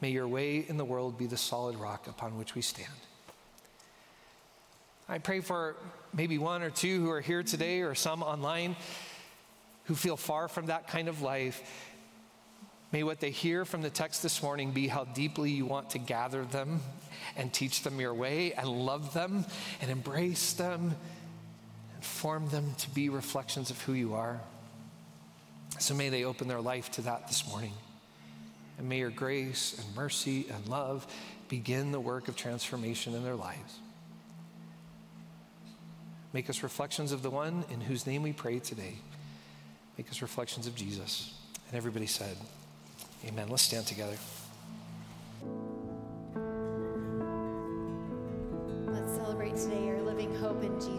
May 0.00 0.08
your 0.08 0.26
way 0.26 0.64
in 0.66 0.78
the 0.78 0.86
world 0.86 1.18
be 1.18 1.26
the 1.26 1.36
solid 1.36 1.76
rock 1.76 2.06
upon 2.06 2.38
which 2.38 2.54
we 2.54 2.62
stand. 2.62 2.88
I 5.06 5.18
pray 5.18 5.40
for 5.40 5.76
maybe 6.14 6.38
one 6.38 6.62
or 6.62 6.70
two 6.70 7.02
who 7.02 7.10
are 7.10 7.20
here 7.20 7.42
today 7.42 7.82
or 7.82 7.94
some 7.94 8.22
online 8.22 8.74
who 9.84 9.94
feel 9.94 10.16
far 10.16 10.48
from 10.48 10.66
that 10.66 10.88
kind 10.88 11.08
of 11.08 11.20
life. 11.20 11.62
May 12.92 13.02
what 13.02 13.20
they 13.20 13.30
hear 13.30 13.64
from 13.64 13.82
the 13.82 13.90
text 13.90 14.22
this 14.22 14.42
morning 14.42 14.70
be 14.70 14.88
how 14.88 15.04
deeply 15.04 15.50
you 15.50 15.66
want 15.66 15.90
to 15.90 15.98
gather 15.98 16.44
them 16.44 16.80
and 17.36 17.52
teach 17.52 17.82
them 17.82 18.00
your 18.00 18.14
way 18.14 18.52
and 18.52 18.68
love 18.68 19.12
them 19.12 19.44
and 19.80 19.90
embrace 19.90 20.52
them 20.52 20.94
and 21.94 22.04
form 22.04 22.48
them 22.48 22.74
to 22.78 22.90
be 22.90 23.08
reflections 23.08 23.70
of 23.70 23.80
who 23.82 23.92
you 23.92 24.14
are. 24.14 24.40
So 25.78 25.94
may 25.94 26.08
they 26.08 26.24
open 26.24 26.48
their 26.48 26.60
life 26.60 26.90
to 26.92 27.02
that 27.02 27.26
this 27.26 27.46
morning. 27.48 27.72
And 28.78 28.88
may 28.88 28.98
your 28.98 29.10
grace 29.10 29.78
and 29.78 29.96
mercy 29.96 30.46
and 30.52 30.68
love 30.68 31.06
begin 31.48 31.92
the 31.92 32.00
work 32.00 32.28
of 32.28 32.36
transformation 32.36 33.14
in 33.14 33.24
their 33.24 33.36
lives. 33.36 33.78
Make 36.32 36.50
us 36.50 36.62
reflections 36.62 37.12
of 37.12 37.22
the 37.22 37.30
one 37.30 37.64
in 37.70 37.80
whose 37.80 38.06
name 38.06 38.22
we 38.22 38.32
pray 38.32 38.58
today. 38.58 38.96
Make 39.96 40.10
us 40.10 40.22
reflections 40.22 40.66
of 40.66 40.74
Jesus. 40.74 41.34
And 41.68 41.76
everybody 41.76 42.06
said, 42.06 42.36
Amen. 43.24 43.48
Let's 43.48 43.62
stand 43.62 43.86
together. 43.86 44.16
Let's 48.86 49.14
celebrate 49.16 49.56
today 49.56 49.88
our 49.88 50.02
living 50.02 50.34
hope 50.36 50.62
in 50.62 50.78
Jesus. 50.80 50.95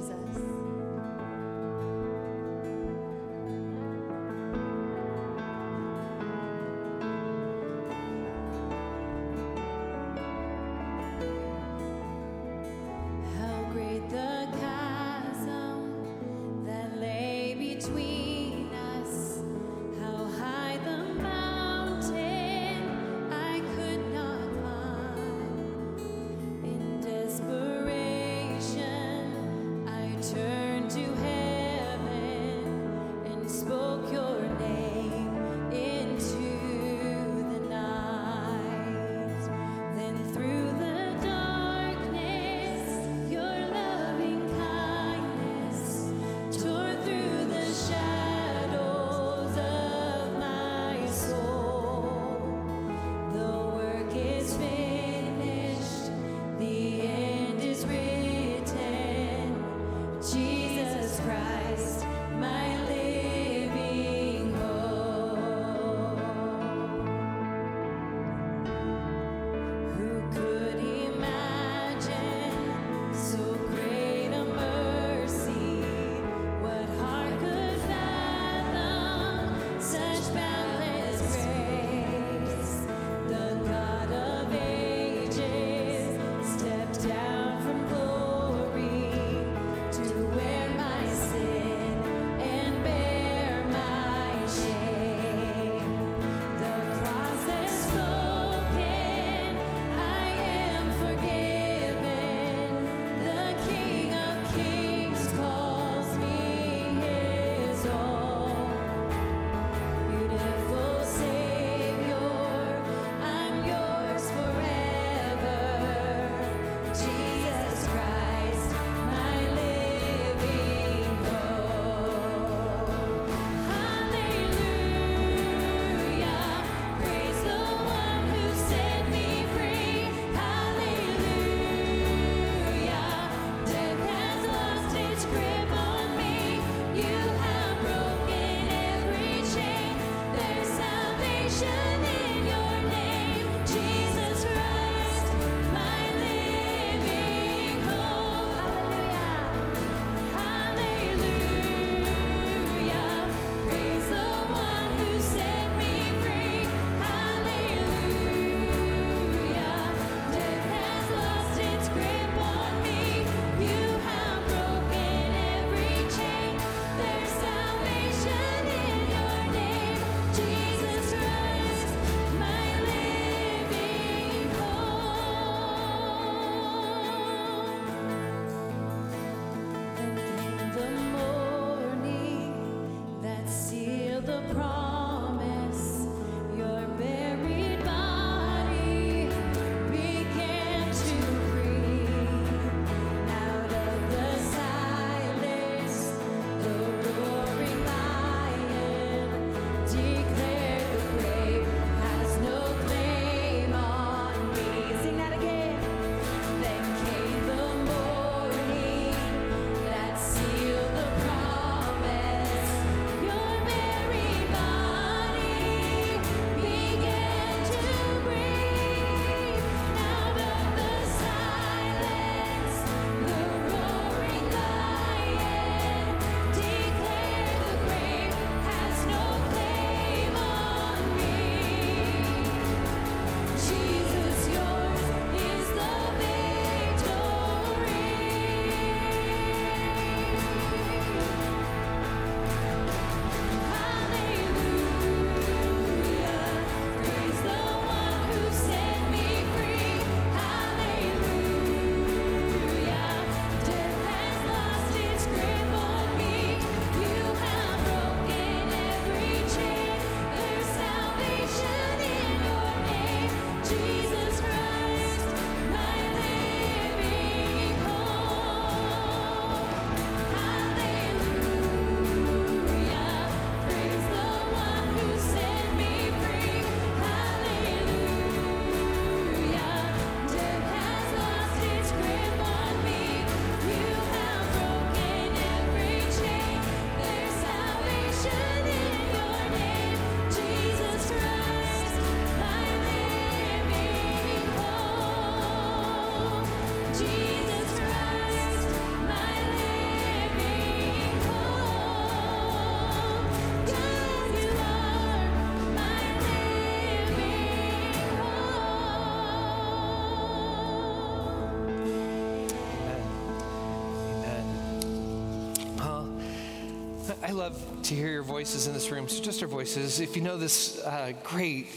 To 317.88 317.96
hear 317.96 318.10
your 318.10 318.24
voices 318.24 318.68
in 318.68 318.74
this 318.74 318.92
room. 318.92 319.08
So, 319.08 319.24
just 319.24 319.42
our 319.42 319.48
voices. 319.48 320.02
If 320.02 320.18
you 320.18 320.22
know 320.22 320.38
this 320.38 320.78
uh, 320.84 321.14
great 321.24 321.68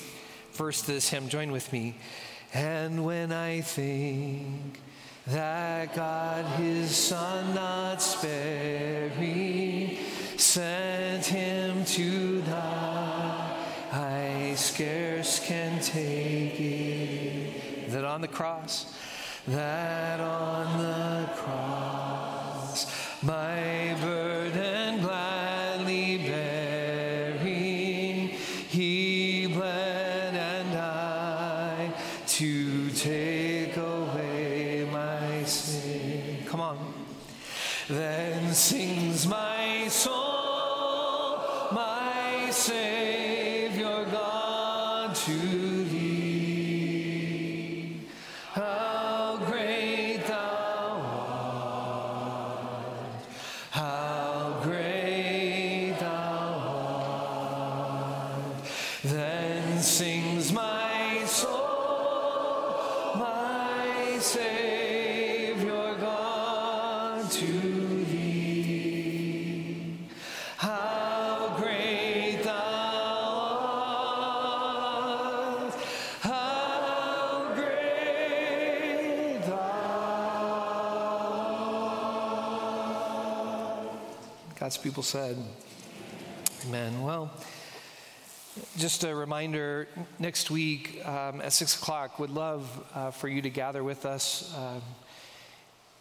verse 0.55 0.81
to 0.83 0.89
this 0.89 1.09
hymn, 1.09 1.29
join 1.29 1.53
with 1.53 1.73
me. 1.73 1.99
And 2.53 3.05
when 3.05 3.31
I 3.31 3.61
think 3.61 4.81
that 5.29 5.95
God 5.95 6.45
his 6.61 6.91
Son 6.97 7.55
not 7.55 8.03
sparing 8.03 9.99
sent 10.37 11.27
him 11.27 11.85
to 11.85 12.43
die, 12.43 13.57
I 13.93 14.55
scarce 14.57 15.39
can 15.39 15.81
take 15.81 16.59
it. 16.59 17.91
That 17.91 18.05
on 18.05 18.21
the 18.21 18.29
cross, 18.29 18.93
that 19.47 20.19
on 20.19 20.79
the 20.79 21.31
cross, 21.35 23.23
my 23.23 23.50
thee. 45.71 46.60
People 85.01 85.19
said, 85.19 85.37
Amen. 86.67 87.01
Well, 87.01 87.31
just 88.77 89.03
a 89.03 89.15
reminder 89.15 89.89
next 90.19 90.51
week 90.51 91.01
um, 91.07 91.41
at 91.41 91.55
6 91.55 91.81
o'clock, 91.81 92.19
would 92.19 92.29
love 92.29 92.69
uh, 92.95 93.11
for 93.11 93.27
you 93.27 93.41
to 93.41 93.49
gather 93.49 93.83
with 93.83 94.05
us. 94.05 94.55
Um, 94.55 94.83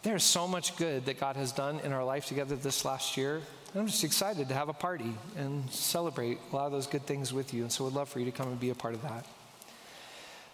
there's 0.02 0.22
so 0.22 0.46
much 0.46 0.76
good 0.76 1.06
that 1.06 1.18
God 1.18 1.36
has 1.36 1.50
done 1.50 1.80
in 1.80 1.94
our 1.94 2.04
life 2.04 2.26
together 2.26 2.56
this 2.56 2.84
last 2.84 3.16
year. 3.16 3.40
I'm 3.74 3.86
just 3.86 4.04
excited 4.04 4.48
to 4.48 4.54
have 4.54 4.68
a 4.68 4.74
party 4.74 5.14
and 5.38 5.70
celebrate 5.70 6.36
a 6.52 6.54
lot 6.54 6.66
of 6.66 6.72
those 6.72 6.86
good 6.86 7.06
things 7.06 7.32
with 7.32 7.54
you. 7.54 7.62
And 7.62 7.72
so, 7.72 7.84
would 7.84 7.94
love 7.94 8.10
for 8.10 8.18
you 8.18 8.26
to 8.26 8.32
come 8.32 8.48
and 8.48 8.60
be 8.60 8.68
a 8.68 8.74
part 8.74 8.92
of 8.92 9.00
that. 9.00 9.24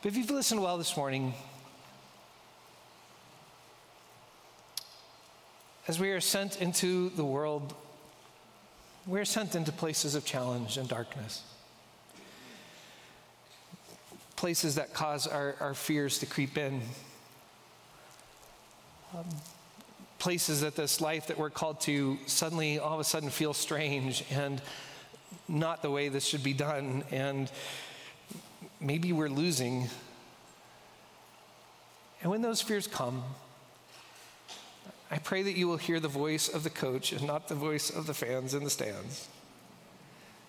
But 0.02 0.12
if 0.12 0.16
you've 0.16 0.30
listened 0.30 0.62
well 0.62 0.78
this 0.78 0.96
morning, 0.96 1.34
as 5.88 5.98
we 5.98 6.10
are 6.10 6.20
sent 6.20 6.62
into 6.62 7.08
the 7.10 7.24
world, 7.24 7.74
we 9.06 9.20
are 9.20 9.24
sent 9.24 9.54
into 9.54 9.70
places 9.70 10.14
of 10.14 10.24
challenge 10.24 10.76
and 10.76 10.88
darkness. 10.88 11.42
Places 14.34 14.74
that 14.74 14.92
cause 14.92 15.26
our, 15.26 15.54
our 15.60 15.74
fears 15.74 16.18
to 16.18 16.26
creep 16.26 16.58
in. 16.58 16.82
Um, 19.16 19.24
places 20.18 20.62
that 20.62 20.74
this 20.74 21.00
life 21.00 21.28
that 21.28 21.38
we're 21.38 21.50
called 21.50 21.80
to 21.82 22.18
suddenly 22.26 22.80
all 22.80 22.94
of 22.94 23.00
a 23.00 23.04
sudden 23.04 23.30
feels 23.30 23.56
strange 23.56 24.24
and 24.30 24.60
not 25.46 25.82
the 25.82 25.90
way 25.90 26.08
this 26.08 26.26
should 26.26 26.42
be 26.42 26.52
done. 26.52 27.04
And 27.12 27.50
maybe 28.80 29.12
we're 29.12 29.28
losing. 29.28 29.88
And 32.22 32.30
when 32.30 32.42
those 32.42 32.60
fears 32.60 32.88
come, 32.88 33.22
I 35.10 35.18
pray 35.18 35.42
that 35.42 35.56
you 35.56 35.68
will 35.68 35.76
hear 35.76 36.00
the 36.00 36.08
voice 36.08 36.48
of 36.48 36.64
the 36.64 36.70
coach 36.70 37.12
and 37.12 37.26
not 37.26 37.48
the 37.48 37.54
voice 37.54 37.90
of 37.90 38.06
the 38.06 38.14
fans 38.14 38.54
in 38.54 38.64
the 38.64 38.70
stands 38.70 39.28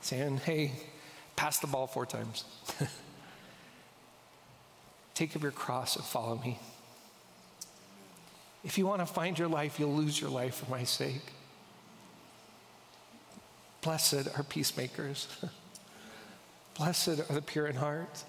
saying, 0.01 0.37
hey, 0.37 0.71
pass 1.35 1.59
the 1.59 1.67
ball 1.67 1.87
four 1.87 2.05
times. 2.05 2.43
Take 5.13 5.35
up 5.35 5.41
your 5.41 5.51
cross 5.51 5.95
and 5.95 6.05
follow 6.05 6.39
me. 6.43 6.59
If 8.63 8.77
you 8.77 8.85
want 8.85 9.01
to 9.01 9.05
find 9.05 9.37
your 9.37 9.47
life, 9.47 9.79
you'll 9.79 9.93
lose 9.93 10.19
your 10.19 10.29
life 10.29 10.55
for 10.55 10.69
my 10.69 10.83
sake. 10.83 11.33
Blessed 13.81 14.27
are 14.35 14.43
peacemakers. 14.43 15.27
Blessed 16.77 17.07
are 17.07 17.33
the 17.33 17.41
pure 17.41 17.67
in 17.67 17.75
heart. 17.75 18.23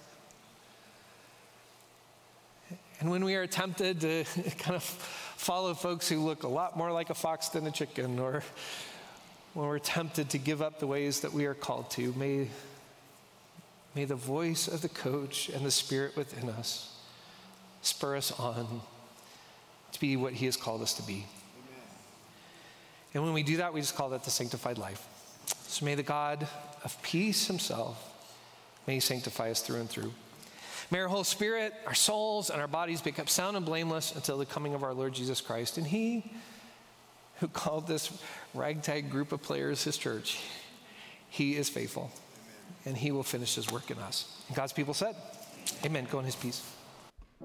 And 3.01 3.11
when 3.11 3.24
we 3.24 3.35
are 3.35 3.47
tempted 3.47 4.01
to 4.01 4.24
kind 4.59 4.76
of 4.76 5.28
follow 5.39 5.72
folks 5.72 6.09
who 6.09 6.18
look 6.18 6.43
a 6.43 6.49
lot 6.49 6.76
more 6.76 6.91
like 6.91 7.11
a 7.11 7.14
fox 7.14 7.49
than 7.49 7.66
a 7.66 7.70
chicken, 7.70 8.18
or 8.18 8.43
when 9.55 9.66
we're 9.66 9.78
tempted 9.78 10.30
to 10.30 10.39
give 10.39 10.61
up 10.61 10.80
the 10.80 10.86
ways 10.86 11.20
that 11.20 11.32
we 11.32 11.47
are 11.47 11.55
called 11.55 11.91
to, 11.93 12.12
may, 12.14 12.49
may 13.95 14.05
the 14.05 14.16
voice 14.16 14.66
of 14.66 14.82
the 14.82 14.89
coach 14.89 15.49
and 15.49 15.64
the 15.64 15.70
spirit 15.70 16.16
within 16.16 16.51
us 16.51 16.95
spur 17.82 18.16
us 18.16 18.32
on 18.32 18.80
to 19.93 20.01
be 20.01 20.16
what 20.16 20.32
he 20.32 20.47
has 20.47 20.57
called 20.57 20.82
us 20.82 20.95
to 20.95 21.03
be. 21.03 21.12
Amen. 21.14 21.24
And 23.14 23.22
when 23.22 23.32
we 23.32 23.45
do 23.45 23.59
that, 23.59 23.72
we 23.72 23.80
just 23.80 23.95
call 23.95 24.11
that 24.11 24.24
the 24.24 24.30
sanctified 24.30 24.76
life. 24.76 25.07
So 25.68 25.84
may 25.84 25.95
the 25.95 26.03
God 26.03 26.49
of 26.84 27.01
peace 27.03 27.47
himself, 27.47 28.05
may 28.89 28.99
sanctify 28.99 29.51
us 29.53 29.62
through 29.62 29.80
and 29.80 29.89
through. 29.89 30.12
May 30.91 31.01
our 31.01 31.09
whole 31.09 31.24
spirit, 31.24 31.74
our 31.86 31.95
souls, 31.95 32.49
and 32.51 32.61
our 32.61 32.68
bodies 32.68 33.03
be 33.03 33.12
kept 33.12 33.28
sound 33.28 33.57
and 33.57 33.66
blameless 33.66 34.14
until 34.14 34.39
the 34.39 34.47
coming 34.47 34.74
of 34.74 34.82
our 34.82 34.95
Lord 34.95 35.12
Jesus 35.12 35.41
Christ. 35.41 35.76
And 35.76 35.86
he 35.86 36.32
who 37.41 37.49
called 37.49 37.86
this 37.86 38.11
ragtag 38.55 39.11
group 39.11 39.32
of 39.32 39.43
players 39.43 39.84
his 39.84 39.99
church, 39.99 40.41
he 41.28 41.57
is 41.57 41.68
faithful. 41.68 42.11
And 42.84 42.97
he 42.97 43.12
will 43.12 43.22
finish 43.22 43.55
his 43.55 43.70
work 43.70 43.91
in 43.91 43.99
us. 43.99 44.41
And 44.49 44.57
God's 44.57 44.72
people 44.72 44.95
said, 44.95 45.14
Amen. 45.84 46.07
Go 46.11 46.18
in 46.20 46.24
his 46.24 46.36
peace. 46.36 46.62